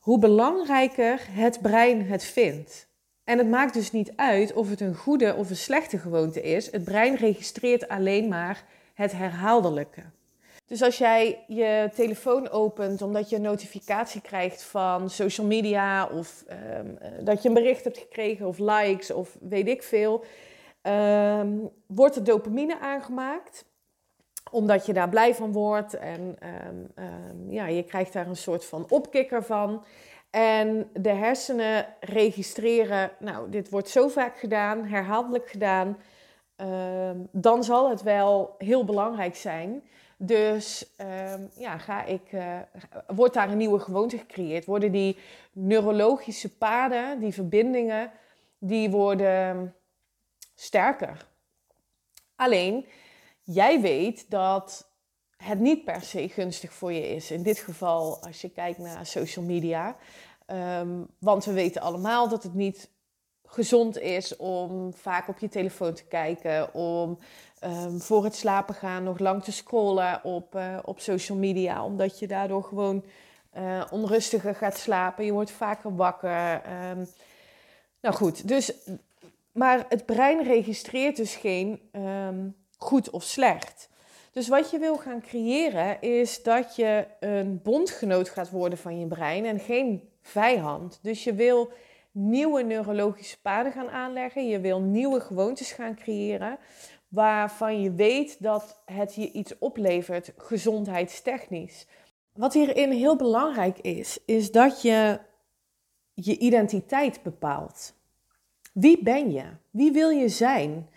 hoe 0.00 0.18
belangrijker 0.18 1.20
het 1.30 1.60
brein 1.60 2.06
het 2.06 2.24
vindt. 2.24 2.88
En 3.24 3.38
het 3.38 3.48
maakt 3.48 3.74
dus 3.74 3.92
niet 3.92 4.12
uit 4.16 4.52
of 4.52 4.70
het 4.70 4.80
een 4.80 4.94
goede 4.94 5.34
of 5.34 5.50
een 5.50 5.56
slechte 5.56 5.98
gewoonte 5.98 6.42
is. 6.42 6.72
Het 6.72 6.84
brein 6.84 7.16
registreert 7.16 7.88
alleen 7.88 8.28
maar 8.28 8.64
het 8.94 9.12
herhaaldelijke. 9.12 10.02
Dus 10.66 10.82
als 10.82 10.98
jij 10.98 11.44
je 11.46 11.90
telefoon 11.94 12.50
opent 12.50 13.02
omdat 13.02 13.30
je 13.30 13.36
een 13.36 13.42
notificatie 13.42 14.20
krijgt 14.20 14.62
van 14.62 15.10
social 15.10 15.46
media 15.46 16.06
of 16.06 16.44
ehm, 16.46 16.96
eh, 17.00 17.10
dat 17.24 17.42
je 17.42 17.48
een 17.48 17.54
bericht 17.54 17.84
hebt 17.84 17.98
gekregen 17.98 18.46
of 18.46 18.58
likes 18.58 19.10
of 19.10 19.36
weet 19.40 19.68
ik 19.68 19.82
veel, 19.82 20.24
ehm, 20.82 21.48
wordt 21.86 22.16
er 22.16 22.24
dopamine 22.24 22.78
aangemaakt 22.80 23.64
omdat 24.50 24.86
je 24.86 24.92
daar 24.92 25.08
blij 25.08 25.34
van 25.34 25.52
wordt 25.52 25.94
en 25.94 26.36
ehm, 26.38 27.50
ja, 27.52 27.66
je 27.66 27.82
krijgt 27.82 28.12
daar 28.12 28.26
een 28.26 28.36
soort 28.36 28.64
van 28.64 28.86
opkikker 28.88 29.42
van. 29.42 29.84
En 30.30 30.90
de 30.92 31.12
hersenen 31.12 31.86
registreren, 32.00 33.10
nou, 33.18 33.50
dit 33.50 33.70
wordt 33.70 33.88
zo 33.88 34.08
vaak 34.08 34.38
gedaan, 34.38 34.84
herhaaldelijk 34.84 35.48
gedaan, 35.48 35.96
dan 37.30 37.64
zal 37.64 37.90
het 37.90 38.02
wel 38.02 38.54
heel 38.58 38.84
belangrijk 38.84 39.36
zijn 39.36 39.82
dus 40.22 40.86
ja, 41.56 41.78
ga 41.78 42.04
ik, 42.04 42.32
uh, 42.32 42.58
wordt 43.06 43.34
daar 43.34 43.50
een 43.50 43.56
nieuwe 43.56 43.78
gewoonte 43.78 44.18
gecreëerd? 44.18 44.64
Worden 44.64 44.92
die 44.92 45.16
neurologische 45.52 46.56
paden, 46.56 47.20
die 47.20 47.32
verbindingen, 47.32 48.10
die 48.58 48.90
worden 48.90 49.74
sterker. 50.54 51.26
Alleen, 52.36 52.86
jij 53.52 53.80
weet 53.80 54.30
dat 54.30 54.88
het 55.36 55.58
niet 55.58 55.84
per 55.84 56.02
se 56.02 56.28
gunstig 56.28 56.72
voor 56.72 56.92
je 56.92 57.14
is. 57.14 57.30
In 57.30 57.42
dit 57.42 57.58
geval, 57.58 58.22
als 58.22 58.40
je 58.40 58.48
kijkt 58.48 58.78
naar 58.78 59.06
social 59.06 59.44
media. 59.44 59.96
Um, 60.46 61.06
want 61.18 61.44
we 61.44 61.52
weten 61.52 61.80
allemaal 61.80 62.28
dat 62.28 62.42
het 62.42 62.54
niet 62.54 62.90
gezond 63.44 63.98
is 63.98 64.36
om 64.36 64.94
vaak 64.94 65.28
op 65.28 65.38
je 65.38 65.48
telefoon 65.48 65.94
te 65.94 66.04
kijken, 66.04 66.74
om 66.74 67.18
Ehm, 67.60 67.98
voor 67.98 68.24
het 68.24 68.34
slapen 68.34 68.74
gaan 68.74 69.02
nog 69.02 69.18
lang 69.18 69.44
te 69.44 69.52
scrollen 69.52 70.24
op, 70.24 70.54
uh, 70.54 70.78
op 70.84 71.00
social 71.00 71.38
media. 71.38 71.84
Omdat 71.84 72.18
je 72.18 72.26
daardoor 72.26 72.64
gewoon 72.64 73.04
uh, 73.56 73.84
onrustiger 73.90 74.54
gaat 74.54 74.78
slapen. 74.78 75.24
Je 75.24 75.32
wordt 75.32 75.50
vaker 75.50 75.96
wakker. 75.96 76.62
Um, 76.90 77.06
nou 78.00 78.14
goed, 78.14 78.48
dus, 78.48 78.72
maar 79.52 79.86
het 79.88 80.06
brein 80.06 80.42
registreert 80.42 81.16
dus 81.16 81.34
geen 81.34 81.80
goed 82.80 83.10
of 83.10 83.22
slecht. 83.22 83.88
Dus 84.32 84.48
wat 84.48 84.70
je 84.70 84.78
wil 84.78 84.96
gaan 84.96 85.20
creëren 85.20 86.00
is 86.00 86.42
dat 86.42 86.76
je 86.76 87.06
een 87.20 87.62
bondgenoot 87.62 88.28
gaat 88.28 88.50
worden 88.50 88.78
van 88.78 89.00
je 89.00 89.06
brein 89.06 89.44
en 89.44 89.60
geen 89.60 90.08
vijand. 90.22 90.98
Dus 91.02 91.24
je 91.24 91.34
wil 91.34 91.72
nieuwe 92.12 92.62
neurologische 92.62 93.40
paden 93.40 93.72
gaan 93.72 93.90
aanleggen. 93.90 94.48
Je 94.48 94.60
wil 94.60 94.80
nieuwe 94.80 95.20
gewoontes 95.20 95.72
gaan 95.72 95.94
creëren 95.94 96.58
waarvan 97.08 97.82
je 97.82 97.92
weet 97.92 98.42
dat 98.42 98.82
het 98.84 99.14
je 99.14 99.32
iets 99.32 99.58
oplevert 99.58 100.32
gezondheidstechnisch. 100.36 101.86
Wat 102.32 102.52
hierin 102.52 102.90
heel 102.90 103.16
belangrijk 103.16 103.78
is, 103.78 104.18
is 104.24 104.52
dat 104.52 104.82
je 104.82 105.20
je 106.14 106.38
identiteit 106.38 107.22
bepaalt. 107.22 107.94
Wie 108.72 109.02
ben 109.02 109.32
je? 109.32 109.44
Wie 109.70 109.92
wil 109.92 110.08
je 110.08 110.28
zijn? 110.28 110.88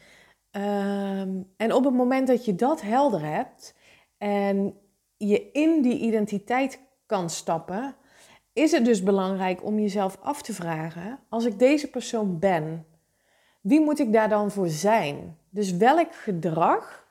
Ehm, 0.54 1.42
en 1.58 1.74
op 1.74 1.84
het 1.84 1.94
moment 1.94 2.28
dat 2.28 2.46
je 2.46 2.56
dat 2.56 2.82
helder 2.82 3.26
hebt 3.26 3.76
en 4.18 4.78
je 5.18 5.52
in 5.52 5.82
die 5.82 6.00
identiteit 6.00 6.80
kan 7.06 7.30
stappen, 7.30 7.96
is 8.54 8.72
het 8.72 8.86
dus 8.86 9.04
belangrijk 9.04 9.64
om 9.64 9.80
jezelf 9.80 10.18
af 10.22 10.42
te 10.42 10.54
vragen: 10.54 11.20
als 11.30 11.46
ik 11.46 11.60
deze 11.60 11.90
persoon 11.90 12.40
ben, 12.40 12.86
wie 13.62 13.82
moet 13.82 14.00
ik 14.00 14.14
daar 14.14 14.30
dan 14.30 14.52
voor 14.52 14.68
zijn? 14.68 15.38
Dus 15.50 15.72
welk 15.72 16.16
gedrag 16.16 17.08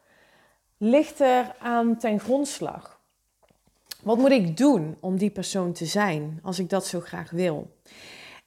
ligt 0.79 1.21
er 1.21 1.55
aan 1.59 1.97
ten 1.97 2.21
grondslag? 2.21 3.01
Wat 4.03 4.19
moet 4.19 4.31
ik 4.31 4.57
doen 4.57 4.97
om 5.01 5.17
die 5.17 5.31
persoon 5.31 5.73
te 5.73 5.87
zijn 5.87 6.39
als 6.43 6.59
ik 6.59 6.69
dat 6.69 6.87
zo 6.87 7.01
graag 7.01 7.31
wil? 7.31 7.77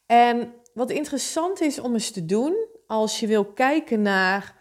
En 0.06 0.54
wat 0.74 0.90
interessant 0.90 1.62
is 1.62 1.80
om 1.80 1.94
eens 1.94 2.12
te 2.12 2.26
doen 2.26 2.56
als 2.88 3.20
je 3.20 3.28
wil 3.28 3.46
kijken 3.46 4.02
naar 4.02 4.55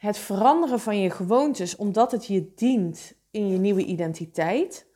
het 0.00 0.18
veranderen 0.18 0.80
van 0.80 1.00
je 1.00 1.10
gewoontes 1.10 1.76
omdat 1.76 2.12
het 2.12 2.26
je 2.26 2.52
dient 2.54 3.14
in 3.30 3.48
je 3.48 3.58
nieuwe 3.58 3.84
identiteit, 3.84 4.86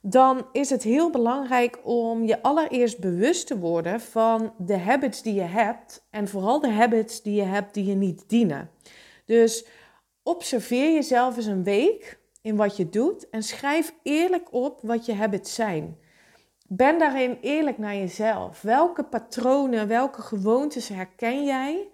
dan 0.00 0.46
is 0.52 0.70
het 0.70 0.82
heel 0.82 1.10
belangrijk 1.10 1.78
om 1.82 2.24
je 2.24 2.42
allereerst 2.42 2.98
bewust 2.98 3.46
te 3.46 3.58
worden 3.58 4.00
van 4.00 4.52
de 4.58 4.78
habits 4.78 5.22
die 5.22 5.34
je 5.34 5.40
hebt 5.40 6.06
en 6.10 6.28
vooral 6.28 6.60
de 6.60 6.70
habits 6.70 7.22
die 7.22 7.34
je 7.34 7.42
hebt 7.42 7.74
die 7.74 7.84
je 7.84 7.94
niet 7.94 8.24
dienen. 8.26 8.70
Dus 9.24 9.66
observeer 10.22 10.92
jezelf 10.92 11.36
eens 11.36 11.46
een 11.46 11.64
week 11.64 12.18
in 12.42 12.56
wat 12.56 12.76
je 12.76 12.88
doet 12.88 13.28
en 13.30 13.42
schrijf 13.42 13.94
eerlijk 14.02 14.52
op 14.52 14.80
wat 14.82 15.06
je 15.06 15.14
habits 15.14 15.54
zijn. 15.54 15.98
Ben 16.68 16.98
daarin 16.98 17.38
eerlijk 17.40 17.78
naar 17.78 17.96
jezelf. 17.96 18.62
Welke 18.62 19.04
patronen, 19.04 19.88
welke 19.88 20.22
gewoontes 20.22 20.88
herken 20.88 21.44
jij 21.44 21.88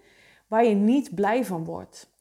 waar 0.47 0.65
je 0.65 0.75
niet 0.75 1.15
blij 1.15 1.45
van 1.45 1.65
wordt? 1.65 2.11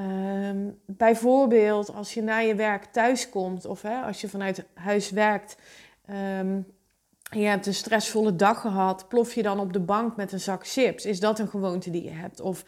Um, 0.00 0.78
bijvoorbeeld 0.86 1.94
als 1.94 2.14
je 2.14 2.22
na 2.22 2.38
je 2.38 2.54
werk 2.54 2.84
thuis 2.84 3.28
komt 3.28 3.64
of 3.64 3.82
hè, 3.82 4.00
als 4.00 4.20
je 4.20 4.28
vanuit 4.28 4.64
huis 4.74 5.10
werkt 5.10 5.56
um, 6.10 6.66
je 7.30 7.44
hebt 7.44 7.66
een 7.66 7.74
stressvolle 7.74 8.36
dag 8.36 8.60
gehad, 8.60 9.08
plof 9.08 9.34
je 9.34 9.42
dan 9.42 9.60
op 9.60 9.72
de 9.72 9.80
bank 9.80 10.16
met 10.16 10.32
een 10.32 10.40
zak 10.40 10.66
chips? 10.66 11.06
Is 11.06 11.20
dat 11.20 11.38
een 11.38 11.48
gewoonte 11.48 11.90
die 11.90 12.04
je 12.04 12.10
hebt? 12.10 12.40
Of 12.40 12.64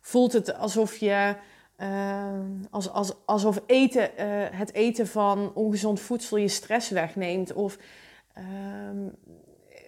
voelt 0.00 0.32
het 0.32 0.58
alsof 0.58 0.96
je 0.96 1.36
uh, 1.78 2.38
als, 2.70 2.90
als, 2.90 3.12
alsof 3.24 3.62
eten, 3.66 4.10
uh, 4.18 4.26
het 4.50 4.72
eten 4.72 5.06
van 5.06 5.54
ongezond 5.54 6.00
voedsel 6.00 6.36
je 6.36 6.48
stress 6.48 6.90
wegneemt? 6.90 7.52
Of 7.52 7.78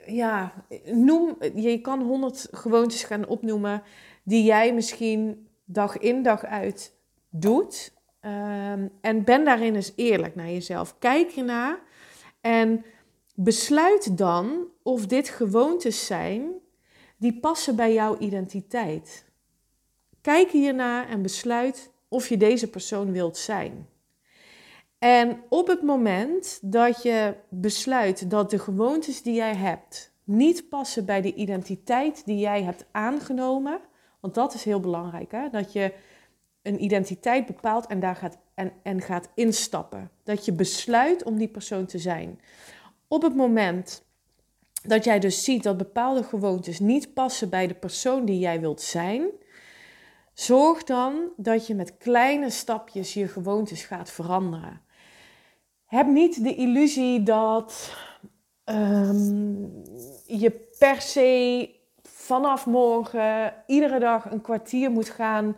ja, 0.07 0.53
noem, 0.85 1.37
je 1.55 1.81
kan 1.81 2.03
honderd 2.03 2.49
gewoontes 2.51 3.05
gaan 3.05 3.27
opnoemen 3.27 3.83
die 4.23 4.45
jij 4.45 4.75
misschien 4.75 5.46
dag 5.67 5.99
in 5.99 6.23
dag 6.23 6.45
uit 6.45 6.97
doet. 7.31 7.95
Um, 8.21 8.91
en 9.01 9.25
ben 9.25 9.45
daarin 9.45 9.75
eens 9.75 9.93
eerlijk 9.97 10.35
naar 10.35 10.51
jezelf. 10.51 10.99
Kijk 10.99 11.37
ernaar 11.37 11.79
en 12.41 12.85
besluit 13.35 14.19
dan 14.19 14.67
of 14.83 15.07
dit 15.07 15.29
gewoontes 15.29 16.07
zijn 16.07 16.51
die 17.17 17.41
passen 17.41 17.77
bij 17.77 17.93
jouw 17.93 18.19
identiteit. 18.19 19.25
Kijk 20.21 20.51
hiernaar 20.51 21.09
en 21.09 21.23
besluit 21.23 21.91
of 22.09 22.29
je 22.29 22.37
deze 22.37 22.71
persoon 22.71 23.13
wilt 23.13 23.37
zijn. 23.37 23.89
En 24.99 25.43
op 25.49 25.67
het 25.67 25.83
moment 25.83 26.59
dat 26.63 27.03
je 27.03 27.35
besluit 27.49 28.31
dat 28.31 28.51
de 28.51 28.59
gewoontes 28.59 29.23
die 29.23 29.35
jij 29.35 29.57
hebt 29.57 30.13
niet 30.25 30.69
passen 30.69 31.05
bij 31.05 31.21
de 31.21 31.35
identiteit 31.35 32.23
die 32.25 32.39
jij 32.39 32.63
hebt 32.63 32.87
aangenomen, 32.91 33.81
want 34.21 34.35
dat 34.35 34.55
is 34.55 34.65
heel 34.65 34.81
belangrijk, 34.81 35.33
hè? 35.33 35.49
dat 35.51 35.73
je 35.73 35.95
een 36.63 36.83
identiteit 36.83 37.47
bepaalt 37.47 37.87
en 37.87 38.01
daar 38.01 38.17
gaat, 38.17 38.39
en, 38.55 38.73
en 38.83 39.01
gaat 39.01 39.29
instappen. 39.35 40.11
Dat 40.23 40.45
je 40.45 40.53
besluit 40.53 41.25
om 41.25 41.39
die 41.39 41.49
persoon 41.49 41.87
te 41.87 41.99
zijn. 41.99 42.41
Op 43.09 43.23
het 43.23 43.35
moment 43.35 44.05
dat 44.83 45.05
jij 45.05 45.19
dus 45.19 45.45
ziet 45.45 45.63
dat 45.63 45.77
bepaalde 45.77 46.23
gewoontes 46.23 46.79
niet 46.79 47.15
passen 47.15 47.49
bij 47.49 47.67
de 47.67 47.75
persoon 47.75 48.25
die 48.25 48.39
jij 48.39 48.61
wilt 48.61 48.81
zijn, 48.81 49.29
zorg 50.33 50.85
dan 50.85 51.33
dat 51.37 51.67
je 51.67 51.75
met 51.75 51.97
kleine 51.97 52.51
stapjes 52.51 53.15
je 53.15 53.29
gewoontes 53.29 53.85
gaat 53.85 54.11
veranderen. 54.11 54.81
Heb 55.85 56.07
niet 56.07 56.45
de 56.45 56.55
illusie 56.55 57.23
dat 57.23 57.97
um, 58.65 59.83
je 60.27 60.51
per 60.79 61.01
se 61.01 61.71
vanaf 62.27 62.67
morgen 62.67 63.55
iedere 63.67 63.99
dag 63.99 64.31
een 64.31 64.41
kwartier 64.41 64.91
moet 64.91 65.09
gaan 65.09 65.57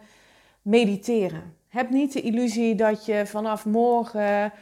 mediteren. 0.62 1.56
Heb 1.68 1.90
niet 1.90 2.12
de 2.12 2.20
illusie 2.20 2.75
dat 2.75 3.06
je 3.06 3.26
vanaf 3.26 3.64
morgen 3.64 4.52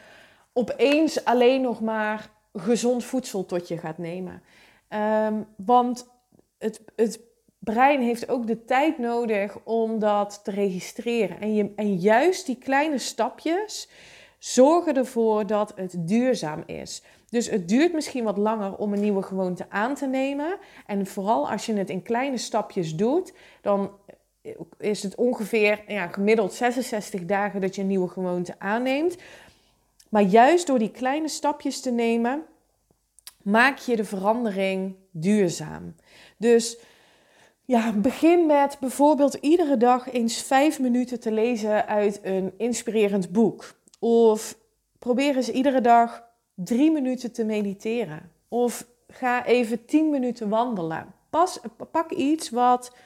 opeens 0.52 1.24
alleen 1.24 1.60
nog 1.60 1.80
maar 1.80 2.30
gezond 2.52 3.04
voedsel 3.04 3.46
tot 3.46 3.68
je 3.68 3.78
gaat 3.78 3.98
nemen. 3.98 4.42
Um, 4.88 5.46
want 5.56 6.08
het, 6.58 6.80
het 6.96 7.20
brein 7.58 8.00
heeft 8.00 8.28
ook 8.28 8.46
de 8.46 8.64
tijd 8.64 8.98
nodig 8.98 9.58
om 9.64 9.98
dat 9.98 10.40
te 10.44 10.50
registreren. 10.50 11.40
En, 11.40 11.72
en 11.76 11.94
juist 11.94 12.46
die 12.46 12.56
kleine 12.58 12.98
stapjes 12.98 13.88
zorgen 14.38 14.96
ervoor 14.96 15.46
dat 15.46 15.72
het 15.76 15.94
duurzaam 15.98 16.62
is. 16.66 17.02
Dus 17.36 17.50
het 17.50 17.68
duurt 17.68 17.92
misschien 17.92 18.24
wat 18.24 18.36
langer 18.36 18.76
om 18.76 18.92
een 18.92 19.00
nieuwe 19.00 19.22
gewoonte 19.22 19.66
aan 19.68 19.94
te 19.94 20.06
nemen. 20.06 20.58
En 20.86 21.06
vooral 21.06 21.50
als 21.50 21.66
je 21.66 21.72
het 21.72 21.90
in 21.90 22.02
kleine 22.02 22.36
stapjes 22.36 22.94
doet, 22.94 23.32
dan 23.60 23.90
is 24.78 25.02
het 25.02 25.14
ongeveer 25.14 25.84
ja, 25.86 26.06
gemiddeld 26.06 26.52
66 26.52 27.24
dagen 27.24 27.60
dat 27.60 27.74
je 27.74 27.80
een 27.80 27.86
nieuwe 27.86 28.08
gewoonte 28.08 28.54
aanneemt. 28.58 29.16
Maar 30.08 30.22
juist 30.22 30.66
door 30.66 30.78
die 30.78 30.90
kleine 30.90 31.28
stapjes 31.28 31.80
te 31.80 31.90
nemen, 31.90 32.42
maak 33.42 33.78
je 33.78 33.96
de 33.96 34.04
verandering 34.04 34.94
duurzaam. 35.10 35.94
Dus 36.36 36.78
ja, 37.64 37.92
begin 37.92 38.46
met 38.46 38.76
bijvoorbeeld 38.80 39.34
iedere 39.34 39.76
dag 39.76 40.12
eens 40.12 40.42
vijf 40.42 40.80
minuten 40.80 41.20
te 41.20 41.32
lezen 41.32 41.86
uit 41.86 42.20
een 42.22 42.52
inspirerend 42.56 43.32
boek. 43.32 43.74
Of 43.98 44.58
probeer 44.98 45.36
eens 45.36 45.50
iedere 45.50 45.80
dag 45.80 46.25
drie 46.56 46.90
minuten 46.90 47.32
te 47.32 47.44
mediteren. 47.44 48.30
Of 48.48 48.86
ga 49.08 49.44
even 49.44 49.84
tien 49.84 50.10
minuten 50.10 50.48
wandelen. 50.48 51.14
Pas, 51.30 51.60
pak 51.90 52.10
iets 52.10 52.50
wat 52.50 52.96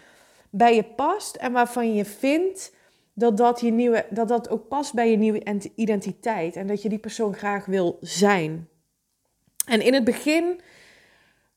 bij 0.51 0.75
je 0.75 0.85
past 0.85 1.37
en 1.37 1.53
waarvan 1.53 1.95
je 1.95 2.05
vindt 2.05 2.73
dat 3.15 3.37
dat, 3.37 3.61
je 3.61 3.71
nieuwe, 3.71 4.07
dat 4.11 4.29
dat 4.29 4.49
ook 4.49 4.69
past 4.69 4.95
bij 4.95 5.11
je 5.11 5.17
nieuwe 5.17 5.71
identiteit. 5.75 6.57
En 6.57 6.67
dat 6.67 6.83
je 6.83 6.89
die 6.89 6.99
persoon 6.99 7.35
graag 7.35 7.67
wil 7.67 7.99
zijn. 8.01 8.69
En 9.67 9.81
in 9.81 9.95
het 9.95 10.05
begin 10.05 10.61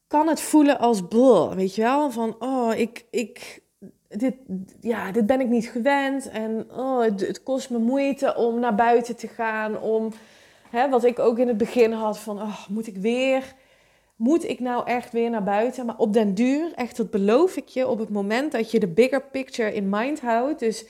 kan 0.08 0.28
het 0.28 0.42
voelen 0.42 0.80
als 0.80 1.08
weet 1.56 1.76
je 1.76 1.82
wel? 1.82 2.12
Van, 2.12 2.36
oh, 2.40 2.74
ik, 2.76 3.06
ik, 3.10 3.62
dit, 4.08 4.36
ja, 4.80 5.12
dit 5.12 5.26
ben 5.26 5.42
ik 5.42 5.48
niet 5.48 5.68
gewend. 5.68 6.30
En 6.30 6.68
oh, 6.72 7.02
het, 7.02 7.28
het 7.28 7.44
kost 7.44 7.70
me 7.70 7.78
moeite 7.78 8.36
om 8.36 8.60
naar 8.60 8.76
buiten 8.76 9.16
te 9.16 9.28
gaan. 9.28 9.82
Om, 9.82 10.14
hè, 10.74 10.90
wat 10.90 11.04
ik 11.04 11.20
ook 11.20 11.40
in 11.40 11.48
het 11.48 11.58
begin 11.58 11.92
had 11.92 12.20
van, 12.20 12.42
oh, 12.42 12.68
moet 12.68 12.88
ik 12.88 12.98
weer... 12.98 13.56
Moet 14.16 14.50
ik 14.50 14.60
nou 14.60 14.88
echt 14.88 15.12
weer 15.12 15.30
naar 15.30 15.44
buiten? 15.44 15.86
Maar 15.86 15.98
op 15.98 16.14
den 16.14 16.34
duur, 16.34 16.74
echt 16.76 16.98
dat 16.98 17.10
beloof 17.10 17.58
ik 17.58 17.68
je, 17.68 17.88
op 17.88 18.00
het 18.00 18.10
moment 18.10 18.52
dat 18.52 18.72
je 18.72 18.80
de 18.80 18.88
bigger 18.88 19.22
picture 19.22 19.74
in 19.74 19.90
mind 19.90 20.22
houdt, 20.22 20.60
dus 20.60 20.86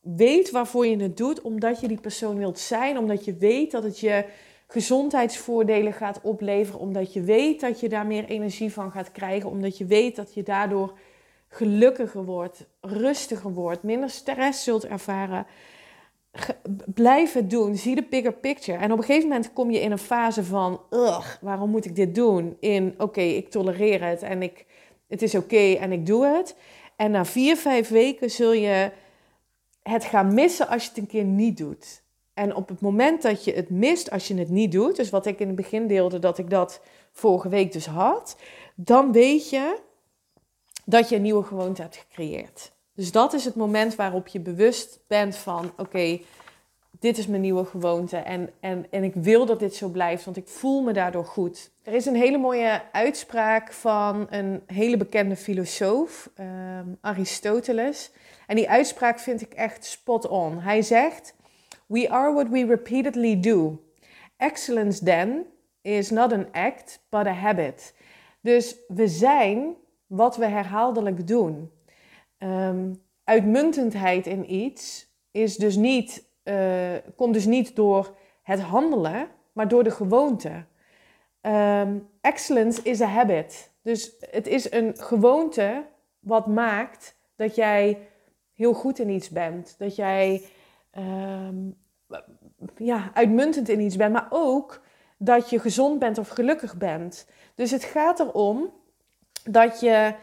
weet 0.00 0.50
waarvoor 0.50 0.86
je 0.86 0.96
het 0.96 1.16
doet, 1.16 1.40
omdat 1.40 1.80
je 1.80 1.88
die 1.88 2.00
persoon 2.00 2.38
wilt 2.38 2.58
zijn, 2.58 2.98
omdat 2.98 3.24
je 3.24 3.36
weet 3.36 3.70
dat 3.70 3.82
het 3.82 4.00
je 4.00 4.24
gezondheidsvoordelen 4.66 5.92
gaat 5.92 6.20
opleveren, 6.22 6.80
omdat 6.80 7.12
je 7.12 7.20
weet 7.20 7.60
dat 7.60 7.80
je 7.80 7.88
daar 7.88 8.06
meer 8.06 8.24
energie 8.24 8.72
van 8.72 8.90
gaat 8.90 9.12
krijgen, 9.12 9.50
omdat 9.50 9.78
je 9.78 9.86
weet 9.86 10.16
dat 10.16 10.34
je 10.34 10.42
daardoor 10.42 10.98
gelukkiger 11.48 12.24
wordt, 12.24 12.66
rustiger 12.80 13.52
wordt, 13.52 13.82
minder 13.82 14.10
stress 14.10 14.64
zult 14.64 14.86
ervaren. 14.86 15.46
Blijf 16.86 17.32
het 17.32 17.50
doen. 17.50 17.76
Zie 17.76 17.94
de 17.94 18.06
bigger 18.10 18.32
picture. 18.32 18.78
En 18.78 18.92
op 18.92 18.98
een 18.98 19.04
gegeven 19.04 19.28
moment 19.28 19.52
kom 19.52 19.70
je 19.70 19.80
in 19.80 19.90
een 19.90 19.98
fase 19.98 20.44
van, 20.44 20.80
ugh, 20.90 21.36
waarom 21.40 21.70
moet 21.70 21.84
ik 21.84 21.96
dit 21.96 22.14
doen? 22.14 22.56
In, 22.60 22.94
oké, 22.98 23.20
ik 23.20 23.50
tolereer 23.50 24.04
het 24.04 24.22
en 24.22 24.42
ik, 24.42 24.66
het 25.08 25.22
is 25.22 25.34
oké 25.34 25.72
en 25.72 25.92
ik 25.92 26.06
doe 26.06 26.26
het. 26.26 26.56
En 26.96 27.10
na 27.10 27.24
vier, 27.24 27.56
vijf 27.56 27.88
weken 27.88 28.30
zul 28.30 28.52
je 28.52 28.90
het 29.82 30.04
gaan 30.04 30.34
missen 30.34 30.68
als 30.68 30.82
je 30.82 30.88
het 30.88 30.98
een 30.98 31.06
keer 31.06 31.24
niet 31.24 31.56
doet. 31.56 32.02
En 32.34 32.54
op 32.54 32.68
het 32.68 32.80
moment 32.80 33.22
dat 33.22 33.44
je 33.44 33.52
het 33.52 33.70
mist 33.70 34.10
als 34.10 34.28
je 34.28 34.34
het 34.34 34.48
niet 34.48 34.72
doet, 34.72 34.96
dus 34.96 35.10
wat 35.10 35.26
ik 35.26 35.40
in 35.40 35.46
het 35.46 35.56
begin 35.56 35.86
deelde 35.86 36.18
dat 36.18 36.38
ik 36.38 36.50
dat 36.50 36.80
vorige 37.12 37.48
week 37.48 37.72
dus 37.72 37.86
had, 37.86 38.36
dan 38.74 39.12
weet 39.12 39.50
je 39.50 39.78
dat 40.84 41.08
je 41.08 41.16
een 41.16 41.22
nieuwe 41.22 41.44
gewoonte 41.44 41.82
hebt 41.82 41.96
gecreëerd. 41.96 42.72
Dus 42.98 43.12
dat 43.12 43.32
is 43.32 43.44
het 43.44 43.54
moment 43.54 43.94
waarop 43.94 44.26
je 44.26 44.40
bewust 44.40 45.00
bent 45.06 45.36
van: 45.36 45.72
oké, 45.76 46.20
dit 46.90 47.18
is 47.18 47.26
mijn 47.26 47.42
nieuwe 47.42 47.64
gewoonte 47.64 48.16
en, 48.16 48.50
en, 48.60 48.86
en 48.90 49.04
ik 49.04 49.14
wil 49.14 49.46
dat 49.46 49.58
dit 49.58 49.74
zo 49.74 49.88
blijft, 49.88 50.24
want 50.24 50.36
ik 50.36 50.48
voel 50.48 50.82
me 50.82 50.92
daardoor 50.92 51.24
goed. 51.24 51.70
Er 51.82 51.92
is 51.92 52.06
een 52.06 52.14
hele 52.14 52.38
mooie 52.38 52.82
uitspraak 52.92 53.72
van 53.72 54.26
een 54.30 54.62
hele 54.66 54.96
bekende 54.96 55.36
filosoof, 55.36 56.30
um, 56.40 56.98
Aristoteles. 57.00 58.10
En 58.46 58.56
die 58.56 58.70
uitspraak 58.70 59.18
vind 59.18 59.40
ik 59.40 59.52
echt 59.52 59.84
spot 59.84 60.28
on. 60.28 60.60
Hij 60.60 60.82
zegt: 60.82 61.34
We 61.86 62.10
are 62.10 62.32
what 62.32 62.48
we 62.48 62.66
repeatedly 62.66 63.40
do. 63.40 63.82
Excellence 64.36 65.04
then 65.04 65.46
is 65.82 66.10
not 66.10 66.32
an 66.32 66.46
act, 66.52 67.00
but 67.08 67.26
a 67.26 67.32
habit. 67.32 67.94
Dus 68.40 68.76
we 68.88 69.08
zijn 69.08 69.74
wat 70.06 70.36
we 70.36 70.46
herhaaldelijk 70.46 71.26
doen. 71.26 71.70
Um, 72.38 73.02
uitmuntendheid 73.24 74.26
in 74.26 74.54
iets 74.54 75.12
is 75.30 75.56
dus 75.56 75.76
niet, 75.76 76.24
uh, 76.44 76.94
komt 77.16 77.34
dus 77.34 77.46
niet 77.46 77.76
door 77.76 78.16
het 78.42 78.60
handelen, 78.60 79.28
maar 79.52 79.68
door 79.68 79.84
de 79.84 79.90
gewoonte. 79.90 80.64
Um, 81.40 82.08
excellence 82.20 82.82
is 82.82 83.00
a 83.00 83.06
habit. 83.06 83.72
Dus 83.82 84.12
het 84.30 84.46
is 84.46 84.72
een 84.72 84.96
gewoonte 84.96 85.86
wat 86.18 86.46
maakt 86.46 87.16
dat 87.36 87.54
jij 87.54 87.98
heel 88.54 88.72
goed 88.72 88.98
in 88.98 89.08
iets 89.08 89.28
bent. 89.28 89.74
Dat 89.78 89.96
jij 89.96 90.42
um, 90.98 91.76
ja, 92.76 93.10
uitmuntend 93.14 93.68
in 93.68 93.80
iets 93.80 93.96
bent, 93.96 94.12
maar 94.12 94.26
ook 94.30 94.82
dat 95.18 95.50
je 95.50 95.58
gezond 95.58 95.98
bent 95.98 96.18
of 96.18 96.28
gelukkig 96.28 96.76
bent. 96.76 97.26
Dus 97.54 97.70
het 97.70 97.84
gaat 97.84 98.20
erom 98.20 98.72
dat 99.44 99.80
je 99.80 100.14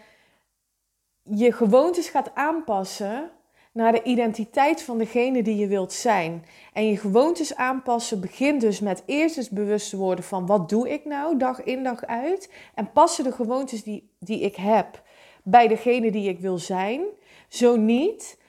je 1.29 1.51
gewoontes 1.51 2.09
gaat 2.09 2.35
aanpassen 2.35 3.31
naar 3.71 3.91
de 3.91 4.03
identiteit 4.03 4.81
van 4.81 4.97
degene 4.97 5.43
die 5.43 5.57
je 5.57 5.67
wilt 5.67 5.93
zijn. 5.93 6.45
En 6.73 6.87
je 6.87 6.97
gewoontes 6.97 7.55
aanpassen 7.55 8.21
begint 8.21 8.61
dus 8.61 8.79
met 8.79 9.03
eerst 9.05 9.37
eens 9.37 9.49
bewust 9.49 9.89
te 9.89 9.97
worden 9.97 10.25
van 10.25 10.45
wat 10.45 10.69
doe 10.69 10.89
ik 10.89 11.05
nou 11.05 11.37
dag 11.37 11.63
in 11.63 11.83
dag 11.83 12.05
uit. 12.05 12.51
En 12.73 12.91
passen 12.91 13.23
de 13.23 13.31
gewoontes 13.31 13.83
die, 13.83 14.09
die 14.19 14.39
ik 14.39 14.55
heb 14.55 15.03
bij 15.43 15.67
degene 15.67 16.11
die 16.11 16.29
ik 16.29 16.39
wil 16.39 16.57
zijn. 16.57 17.01
Zo 17.47 17.75
niet, 17.75 18.39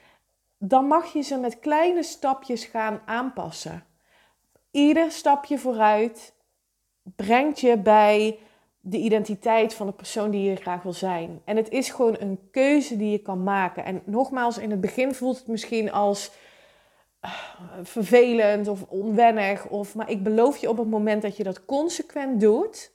dan 0.59 0.87
mag 0.87 1.13
je 1.13 1.23
ze 1.23 1.39
met 1.39 1.59
kleine 1.59 2.03
stapjes 2.03 2.65
gaan 2.65 3.01
aanpassen. 3.05 3.85
Ieder 4.71 5.11
stapje 5.11 5.59
vooruit 5.59 6.35
brengt 7.17 7.61
je 7.61 7.79
bij 7.79 8.39
de 8.89 8.99
identiteit 8.99 9.75
van 9.75 9.87
de 9.87 9.93
persoon 9.93 10.31
die 10.31 10.51
je 10.51 10.57
graag 10.57 10.83
wil 10.83 10.93
zijn. 10.93 11.41
En 11.45 11.57
het 11.57 11.71
is 11.71 11.91
gewoon 11.91 12.17
een 12.19 12.39
keuze 12.51 12.97
die 12.97 13.11
je 13.11 13.19
kan 13.19 13.43
maken. 13.43 13.85
En 13.85 14.03
nogmaals, 14.05 14.59
in 14.59 14.71
het 14.71 14.81
begin 14.81 15.15
voelt 15.15 15.39
het 15.39 15.47
misschien 15.47 15.93
als 15.93 16.31
uh, 17.25 17.31
vervelend 17.83 18.69
of 18.69 18.83
onwennig. 18.89 19.67
Of, 19.69 19.95
maar 19.95 20.11
ik 20.11 20.23
beloof 20.23 20.57
je 20.57 20.69
op 20.69 20.79
het 20.79 20.91
moment 20.91 21.23
dat 21.23 21.37
je 21.37 21.43
dat 21.43 21.65
consequent 21.65 22.41
doet, 22.41 22.93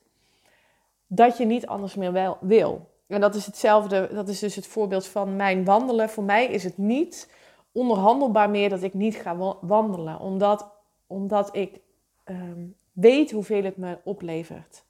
dat 1.08 1.38
je 1.38 1.46
niet 1.46 1.68
anders 1.68 1.96
meer 1.96 2.38
wil. 2.40 2.90
En 3.08 3.22
dat 3.22 3.36
is 3.36 3.46
hetzelfde, 3.46 4.10
dat 4.14 4.28
is 4.28 4.40
dus 4.40 4.56
het 4.56 4.68
voorbeeld 4.68 5.08
van 5.08 5.36
mijn 5.36 5.66
wandelen. 5.66 6.10
Voor 6.10 6.24
mij 6.24 6.46
is 6.46 6.64
het 6.64 6.78
niet 6.78 7.30
onderhandelbaar 7.72 8.50
meer 8.50 8.70
dat 8.70 8.84
ik 8.84 8.94
niet 8.94 9.16
ga 9.16 9.58
wandelen. 9.62 10.20
Omdat, 10.20 10.68
omdat 11.08 11.56
ik 11.56 11.80
um, 12.26 12.76
weet 12.92 13.32
hoeveel 13.32 13.64
het 13.64 13.78
me 13.78 13.98
oplevert. 14.04 14.84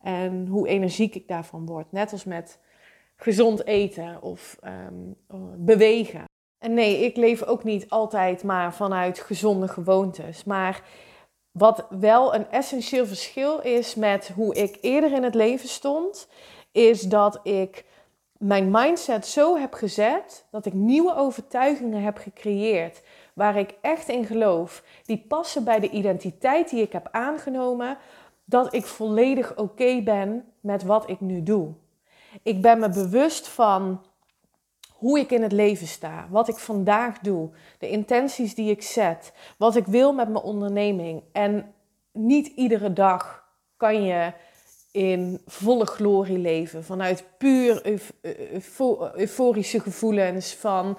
En 0.00 0.46
hoe 0.46 0.68
energiek 0.68 1.14
ik 1.14 1.28
daarvan 1.28 1.66
word. 1.66 1.92
Net 1.92 2.12
als 2.12 2.24
met 2.24 2.58
gezond 3.16 3.64
eten 3.66 4.22
of 4.22 4.58
um, 4.64 5.16
bewegen. 5.56 6.24
En 6.58 6.74
nee, 6.74 7.04
ik 7.04 7.16
leef 7.16 7.42
ook 7.42 7.64
niet 7.64 7.88
altijd 7.88 8.42
maar 8.42 8.74
vanuit 8.74 9.18
gezonde 9.18 9.68
gewoontes. 9.68 10.44
Maar 10.44 10.82
wat 11.50 11.86
wel 11.90 12.34
een 12.34 12.50
essentieel 12.50 13.06
verschil 13.06 13.60
is 13.60 13.94
met 13.94 14.28
hoe 14.34 14.54
ik 14.54 14.78
eerder 14.80 15.12
in 15.12 15.22
het 15.22 15.34
leven 15.34 15.68
stond, 15.68 16.28
is 16.72 17.02
dat 17.02 17.40
ik 17.42 17.84
mijn 18.38 18.70
mindset 18.70 19.26
zo 19.26 19.56
heb 19.56 19.72
gezet 19.72 20.46
dat 20.50 20.66
ik 20.66 20.72
nieuwe 20.72 21.16
overtuigingen 21.16 22.02
heb 22.02 22.18
gecreëerd 22.18 23.02
waar 23.34 23.56
ik 23.56 23.74
echt 23.80 24.08
in 24.08 24.24
geloof, 24.24 24.82
die 25.04 25.24
passen 25.28 25.64
bij 25.64 25.80
de 25.80 25.90
identiteit 25.90 26.70
die 26.70 26.82
ik 26.82 26.92
heb 26.92 27.08
aangenomen, 27.10 27.98
dat 28.48 28.74
ik 28.74 28.86
volledig 28.86 29.56
oké 29.56 30.02
ben 30.02 30.44
met 30.60 30.82
wat 30.82 31.10
ik 31.10 31.20
nu 31.20 31.42
doe. 31.42 31.72
Ik 32.42 32.62
ben 32.62 32.78
me 32.78 32.88
bewust 32.88 33.48
van 33.48 34.04
hoe 34.92 35.18
ik 35.18 35.30
in 35.30 35.42
het 35.42 35.52
leven 35.52 35.86
sta, 35.86 36.26
wat 36.30 36.48
ik 36.48 36.56
vandaag 36.56 37.18
doe, 37.18 37.50
de 37.78 37.88
intenties 37.88 38.54
die 38.54 38.70
ik 38.70 38.82
zet, 38.82 39.32
wat 39.58 39.76
ik 39.76 39.86
wil 39.86 40.12
met 40.12 40.28
mijn 40.28 40.44
onderneming. 40.44 41.22
En 41.32 41.74
niet 42.12 42.46
iedere 42.46 42.92
dag 42.92 43.44
kan 43.76 44.02
je 44.02 44.32
in 44.92 45.40
volle 45.46 45.86
glorie 45.86 46.38
leven, 46.38 46.84
vanuit 46.84 47.24
puur 47.38 48.00
euforische 49.14 49.80
gevoelens 49.80 50.54
van 50.54 50.98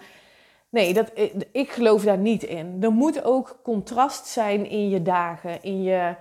nee, 0.70 0.94
dat, 0.94 1.12
ik 1.52 1.72
geloof 1.72 2.04
daar 2.04 2.18
niet 2.18 2.44
in. 2.44 2.78
Er 2.82 2.92
moet 2.92 3.24
ook 3.24 3.60
contrast 3.64 4.26
zijn 4.28 4.70
in 4.70 4.90
je 4.90 5.02
dagen, 5.02 5.64
in 5.64 5.84
je, 5.84 6.16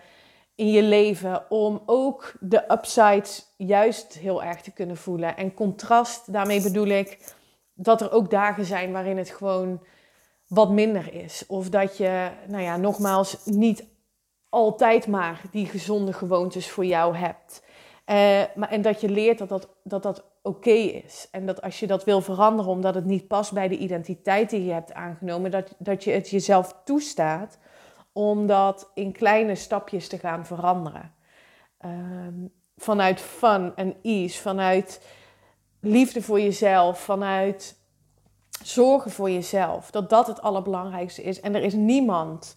in 0.58 0.70
je 0.70 0.82
leven 0.82 1.50
om 1.50 1.82
ook 1.86 2.32
de 2.40 2.64
upsides 2.72 3.54
juist 3.56 4.14
heel 4.14 4.42
erg 4.42 4.60
te 4.60 4.70
kunnen 4.70 4.96
voelen. 4.96 5.36
En 5.36 5.54
contrast, 5.54 6.32
daarmee 6.32 6.62
bedoel 6.62 6.86
ik 6.86 7.34
dat 7.74 8.00
er 8.00 8.12
ook 8.12 8.30
dagen 8.30 8.64
zijn 8.64 8.92
waarin 8.92 9.16
het 9.16 9.30
gewoon 9.30 9.82
wat 10.46 10.70
minder 10.70 11.14
is. 11.14 11.44
Of 11.46 11.68
dat 11.68 11.96
je, 11.96 12.30
nou 12.48 12.62
ja, 12.62 12.76
nogmaals, 12.76 13.44
niet 13.44 13.84
altijd 14.48 15.06
maar 15.06 15.42
die 15.50 15.66
gezonde 15.66 16.12
gewoontes 16.12 16.70
voor 16.70 16.84
jou 16.84 17.16
hebt. 17.16 17.62
Uh, 18.06 18.14
maar, 18.54 18.68
en 18.70 18.82
dat 18.82 19.00
je 19.00 19.08
leert 19.08 19.38
dat 19.38 19.48
dat, 19.48 19.68
dat, 19.82 20.02
dat 20.02 20.24
oké 20.42 20.70
is. 20.70 21.28
En 21.30 21.46
dat 21.46 21.62
als 21.62 21.80
je 21.80 21.86
dat 21.86 22.04
wil 22.04 22.20
veranderen 22.20 22.72
omdat 22.72 22.94
het 22.94 23.04
niet 23.04 23.28
past 23.28 23.52
bij 23.52 23.68
de 23.68 23.78
identiteit 23.78 24.50
die 24.50 24.64
je 24.64 24.72
hebt 24.72 24.92
aangenomen, 24.92 25.50
dat, 25.50 25.74
dat 25.78 26.04
je 26.04 26.10
het 26.10 26.30
jezelf 26.30 26.80
toestaat 26.84 27.58
om 28.18 28.46
dat 28.46 28.90
in 28.94 29.12
kleine 29.12 29.54
stapjes 29.54 30.08
te 30.08 30.18
gaan 30.18 30.46
veranderen. 30.46 31.14
Ehm, 31.78 32.46
vanuit 32.76 33.20
fun 33.20 33.72
en 33.76 33.96
ease, 34.02 34.40
vanuit 34.40 35.06
liefde 35.80 36.22
voor 36.22 36.40
jezelf, 36.40 37.00
vanuit 37.00 37.80
zorgen 38.62 39.10
voor 39.10 39.30
jezelf. 39.30 39.90
Dat 39.90 40.10
dat 40.10 40.26
het 40.26 40.42
allerbelangrijkste 40.42 41.22
is. 41.22 41.40
En 41.40 41.54
er 41.54 41.62
is 41.62 41.74
niemand, 41.74 42.56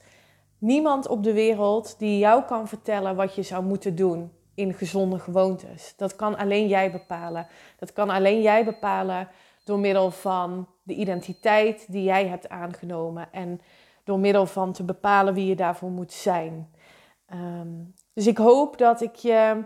niemand 0.58 1.08
op 1.08 1.24
de 1.24 1.34
wereld 1.34 2.00
die 2.00 2.17
jou 2.17 2.43
kan 2.43 2.67
vertellen 2.67 3.15
wat 3.15 3.36
je 3.36 3.43
zou 3.43 3.63
moeten 3.63 3.95
doen 3.95 4.32
in 4.56 4.74
gezonde 4.74 5.19
gewoontes. 5.19 5.93
Dat 5.97 6.15
kan 6.15 6.38
alleen 6.38 6.67
jij 6.67 6.91
bepalen. 6.91 7.47
Dat 7.80 7.93
kan 7.93 8.10
alleen 8.10 8.41
jij 8.41 8.65
bepalen 8.65 9.28
door 9.63 9.80
middel 9.80 10.12
van 10.12 10.67
de 10.84 10.93
identiteit 10.93 11.91
die 11.91 12.04
jij 12.04 12.28
hebt 12.28 12.50
aangenomen 12.50 13.28
en 13.32 13.62
door 14.03 14.19
middel 14.19 14.45
van 14.45 14.71
te 14.73 14.83
bepalen 14.83 15.33
wie 15.33 15.45
je 15.45 15.55
daarvoor 15.55 15.89
moet 15.89 16.11
zijn. 16.11 16.73
Ehm, 17.25 17.67
dus 18.13 18.27
ik 18.27 18.37
hoop 18.37 18.77
dat 18.77 19.01
ik 19.01 19.15
je 19.15 19.63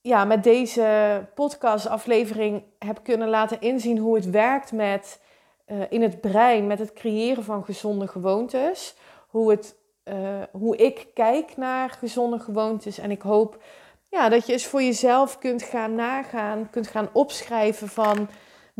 ja, 0.00 0.24
met 0.24 0.42
deze 0.42 1.26
podcastaflevering 1.34 2.62
heb 2.78 3.00
kunnen 3.02 3.28
laten 3.28 3.60
inzien 3.60 3.98
hoe 3.98 4.14
het 4.14 4.30
werkt 4.30 4.72
met, 4.72 5.20
uh, 5.66 5.82
in 5.88 6.02
het 6.02 6.20
brein 6.20 6.66
met 6.66 6.78
het 6.78 6.92
creëren 6.92 7.44
van 7.44 7.64
gezonde 7.64 8.06
gewoontes. 8.06 8.94
Hoe, 9.28 9.50
het, 9.50 9.76
uh, 10.04 10.42
hoe 10.52 10.76
ik 10.76 11.06
kijk 11.14 11.56
naar 11.56 11.90
gezonde 11.90 12.38
gewoontes. 12.38 12.98
En 12.98 13.10
ik 13.10 13.22
hoop 13.22 13.62
ja, 14.08 14.28
dat 14.28 14.46
je 14.46 14.52
eens 14.52 14.66
voor 14.66 14.82
jezelf 14.82 15.38
kunt 15.38 15.62
gaan 15.62 15.94
nagaan, 15.94 16.70
kunt 16.70 16.86
gaan 16.86 17.08
opschrijven 17.12 17.88
van 17.88 18.28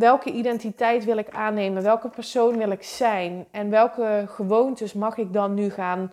welke 0.00 0.32
identiteit 0.32 1.04
wil 1.04 1.16
ik 1.16 1.30
aannemen, 1.30 1.82
welke 1.82 2.08
persoon 2.08 2.58
wil 2.58 2.70
ik 2.70 2.82
zijn 2.82 3.46
en 3.50 3.70
welke 3.70 4.24
gewoontes 4.28 4.92
mag 4.92 5.16
ik 5.16 5.32
dan 5.32 5.54
nu 5.54 5.70
gaan 5.70 6.12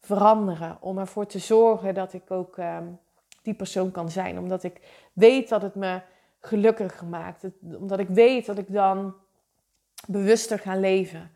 veranderen 0.00 0.76
om 0.80 0.98
ervoor 0.98 1.26
te 1.26 1.38
zorgen 1.38 1.94
dat 1.94 2.12
ik 2.12 2.30
ook 2.30 2.56
uh, 2.56 2.76
die 3.42 3.54
persoon 3.54 3.90
kan 3.90 4.10
zijn. 4.10 4.38
Omdat 4.38 4.62
ik 4.62 4.80
weet 5.12 5.48
dat 5.48 5.62
het 5.62 5.74
me 5.74 6.00
gelukkiger 6.40 7.06
maakt, 7.06 7.44
omdat 7.78 7.98
ik 7.98 8.08
weet 8.08 8.46
dat 8.46 8.58
ik 8.58 8.72
dan 8.72 9.14
bewuster 10.06 10.58
ga 10.58 10.76
leven. 10.76 11.30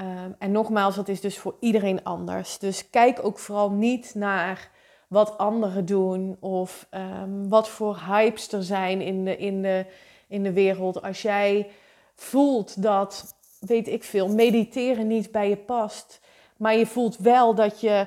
Um, 0.00 0.34
en 0.38 0.52
nogmaals, 0.52 0.94
dat 0.94 1.08
is 1.08 1.20
dus 1.20 1.38
voor 1.38 1.56
iedereen 1.60 2.04
anders. 2.04 2.58
Dus 2.58 2.90
kijk 2.90 3.24
ook 3.24 3.38
vooral 3.38 3.70
niet 3.70 4.14
naar 4.14 4.70
wat 5.08 5.38
anderen 5.38 5.84
doen 5.84 6.36
of 6.40 6.86
um, 6.90 7.48
wat 7.48 7.68
voor 7.68 7.98
hypes 8.06 8.52
er 8.52 8.62
zijn 8.62 9.00
in 9.00 9.24
de, 9.24 9.36
in, 9.36 9.62
de, 9.62 9.86
in 10.28 10.42
de 10.42 10.52
wereld. 10.52 11.02
Als 11.02 11.22
jij 11.22 11.70
voelt 12.14 12.82
dat, 12.82 13.34
weet 13.60 13.88
ik 13.88 14.04
veel, 14.04 14.28
mediteren 14.28 15.06
niet 15.06 15.30
bij 15.30 15.48
je 15.48 15.56
past, 15.56 16.20
maar 16.56 16.76
je 16.76 16.86
voelt 16.86 17.16
wel 17.16 17.54
dat 17.54 17.80
je 17.80 18.06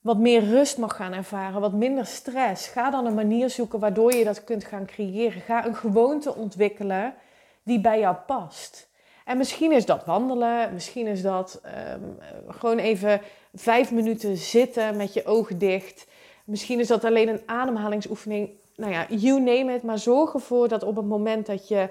wat 0.00 0.18
meer 0.18 0.44
rust 0.44 0.78
mag 0.78 0.96
gaan 0.96 1.12
ervaren, 1.12 1.60
wat 1.60 1.72
minder 1.72 2.06
stress. 2.06 2.68
Ga 2.68 2.90
dan 2.90 3.06
een 3.06 3.14
manier 3.14 3.50
zoeken 3.50 3.78
waardoor 3.78 4.14
je 4.14 4.24
dat 4.24 4.44
kunt 4.44 4.64
gaan 4.64 4.86
creëren. 4.86 5.40
Ga 5.40 5.66
een 5.66 5.74
gewoonte 5.74 6.34
ontwikkelen 6.34 7.14
die 7.62 7.80
bij 7.80 7.98
jou 7.98 8.16
past. 8.26 8.90
En 9.24 9.36
misschien 9.36 9.72
is 9.72 9.86
dat 9.86 10.04
wandelen, 10.04 10.72
misschien 10.72 11.06
is 11.06 11.22
dat 11.22 11.60
um, 11.92 12.18
gewoon 12.48 12.78
even 12.78 13.20
vijf 13.54 13.92
minuten 13.92 14.36
zitten 14.36 14.96
met 14.96 15.12
je 15.12 15.24
ogen 15.24 15.58
dicht. 15.58 16.06
Misschien 16.44 16.80
is 16.80 16.86
dat 16.86 17.04
alleen 17.04 17.28
een 17.28 17.42
ademhalingsoefening. 17.46 18.50
Nou 18.82 18.94
ja, 18.94 19.06
you 19.08 19.40
name 19.40 19.74
it. 19.74 19.82
Maar 19.82 19.98
zorg 19.98 20.34
ervoor 20.34 20.68
dat 20.68 20.82
op 20.82 20.96
het 20.96 21.04
moment 21.04 21.46
dat 21.46 21.68
je 21.68 21.88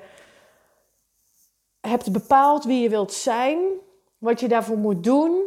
hebt 1.82 2.12
bepaald 2.12 2.64
wie 2.64 2.82
je 2.82 2.90
wilt 2.90 3.14
zijn, 3.14 3.58
wat 4.18 4.40
je 4.40 4.48
daarvoor 4.48 4.78
moet 4.78 5.04
doen, 5.04 5.42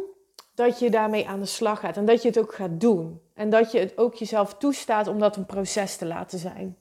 dat 0.55 0.79
je 0.79 0.89
daarmee 0.89 1.27
aan 1.27 1.39
de 1.39 1.45
slag 1.45 1.79
gaat. 1.79 1.97
En 1.97 2.05
dat 2.05 2.21
je 2.21 2.27
het 2.27 2.39
ook 2.39 2.53
gaat 2.53 2.79
doen. 2.79 3.21
En 3.33 3.49
dat 3.49 3.71
je 3.71 3.79
het 3.79 3.97
ook 3.97 4.15
jezelf 4.15 4.53
toestaat 4.53 5.07
om 5.07 5.19
dat 5.19 5.35
een 5.35 5.45
proces 5.45 5.95
te 5.95 6.05
laten 6.05 6.39
zijn. 6.39 6.77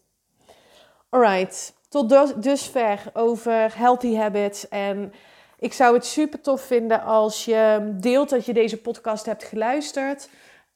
Alright, 1.08 1.74
tot 1.88 2.42
dusver 2.42 3.10
over 3.12 3.78
healthy 3.78 4.14
habits. 4.14 4.68
En 4.68 5.12
ik 5.58 5.72
zou 5.72 5.94
het 5.94 6.06
super 6.06 6.40
tof 6.40 6.60
vinden 6.60 7.02
als 7.02 7.44
je 7.44 7.92
deelt 8.00 8.30
dat 8.30 8.46
je 8.46 8.52
deze 8.52 8.80
podcast 8.80 9.26
hebt 9.26 9.44
geluisterd. 9.44 10.28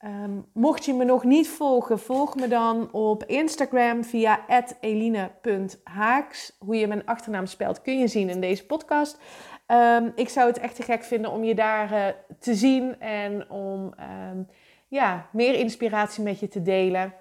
Um, 0.05 0.45
mocht 0.53 0.85
je 0.85 0.93
me 0.93 1.03
nog 1.03 1.23
niet 1.23 1.49
volgen, 1.49 1.99
volg 1.99 2.35
me 2.35 2.47
dan 2.47 2.91
op 2.91 3.23
Instagram 3.23 4.03
via 4.03 4.39
eline.haaks. 4.79 6.55
Hoe 6.59 6.75
je 6.75 6.87
mijn 6.87 7.05
achternaam 7.05 7.45
spelt 7.45 7.81
kun 7.81 7.99
je 7.99 8.07
zien 8.07 8.29
in 8.29 8.41
deze 8.41 8.65
podcast. 8.65 9.19
Um, 9.67 10.11
ik 10.15 10.29
zou 10.29 10.47
het 10.47 10.59
echt 10.59 10.75
te 10.75 10.83
gek 10.83 11.03
vinden 11.03 11.31
om 11.31 11.43
je 11.43 11.55
daar 11.55 11.91
uh, 11.93 12.05
te 12.39 12.55
zien 12.55 12.99
en 12.99 13.49
om 13.49 13.93
um, 14.31 14.47
ja, 14.87 15.27
meer 15.31 15.53
inspiratie 15.53 16.23
met 16.23 16.39
je 16.39 16.47
te 16.47 16.61
delen. 16.61 17.13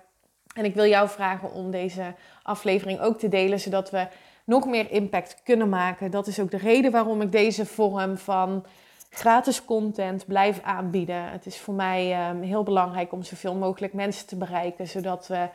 En 0.55 0.65
ik 0.65 0.75
wil 0.75 0.87
jou 0.87 1.09
vragen 1.09 1.53
om 1.53 1.71
deze 1.71 2.15
aflevering 2.43 3.01
ook 3.01 3.19
te 3.19 3.29
delen, 3.29 3.61
zodat 3.61 3.91
we 3.91 4.09
nog 4.45 4.67
meer 4.67 4.91
impact 4.91 5.43
kunnen 5.43 5.69
maken. 5.69 6.11
Dat 6.11 6.27
is 6.27 6.41
ook 6.41 6.51
de 6.51 6.57
reden 6.57 6.91
waarom 6.91 7.21
ik 7.21 7.33
deze 7.33 7.67
vorm 7.67 8.19
van 8.19 8.65
gratis 9.11 9.65
content 9.65 10.27
blijf 10.27 10.61
aanbieden. 10.63 11.31
Het 11.31 11.47
is 11.47 11.59
voor 11.59 11.75
mij 11.75 12.29
um, 12.31 12.43
heel 12.43 12.63
belangrijk 12.63 13.13
om 13.13 13.23
zoveel 13.23 13.55
mogelijk 13.55 13.93
mensen 13.93 14.27
te 14.27 14.37
bereiken, 14.37 14.89
zodat 14.89 15.27
we 15.27 15.49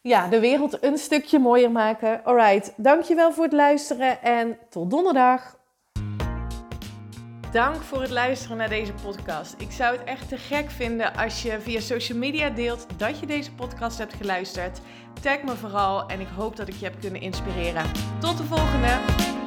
ja, 0.00 0.28
de 0.28 0.40
wereld 0.40 0.84
een 0.84 0.98
stukje 0.98 1.38
mooier 1.38 1.70
maken. 1.70 2.24
Alright, 2.24 2.72
dankjewel 2.76 3.32
voor 3.32 3.44
het 3.44 3.52
luisteren 3.52 4.22
en 4.22 4.58
tot 4.68 4.90
donderdag. 4.90 5.60
Dank 7.52 7.82
voor 7.82 8.00
het 8.00 8.10
luisteren 8.10 8.56
naar 8.56 8.68
deze 8.68 8.92
podcast. 8.92 9.54
Ik 9.58 9.70
zou 9.70 9.96
het 9.96 10.04
echt 10.04 10.28
te 10.28 10.36
gek 10.36 10.70
vinden 10.70 11.14
als 11.14 11.42
je 11.42 11.60
via 11.60 11.80
social 11.80 12.18
media 12.18 12.50
deelt 12.50 12.86
dat 12.96 13.18
je 13.18 13.26
deze 13.26 13.54
podcast 13.54 13.98
hebt 13.98 14.14
geluisterd. 14.14 14.80
Tag 15.20 15.42
me 15.42 15.56
vooral 15.56 16.08
en 16.08 16.20
ik 16.20 16.28
hoop 16.36 16.56
dat 16.56 16.68
ik 16.68 16.74
je 16.74 16.84
heb 16.84 17.00
kunnen 17.00 17.20
inspireren. 17.20 17.90
Tot 18.20 18.36
de 18.36 18.44
volgende! 18.44 19.41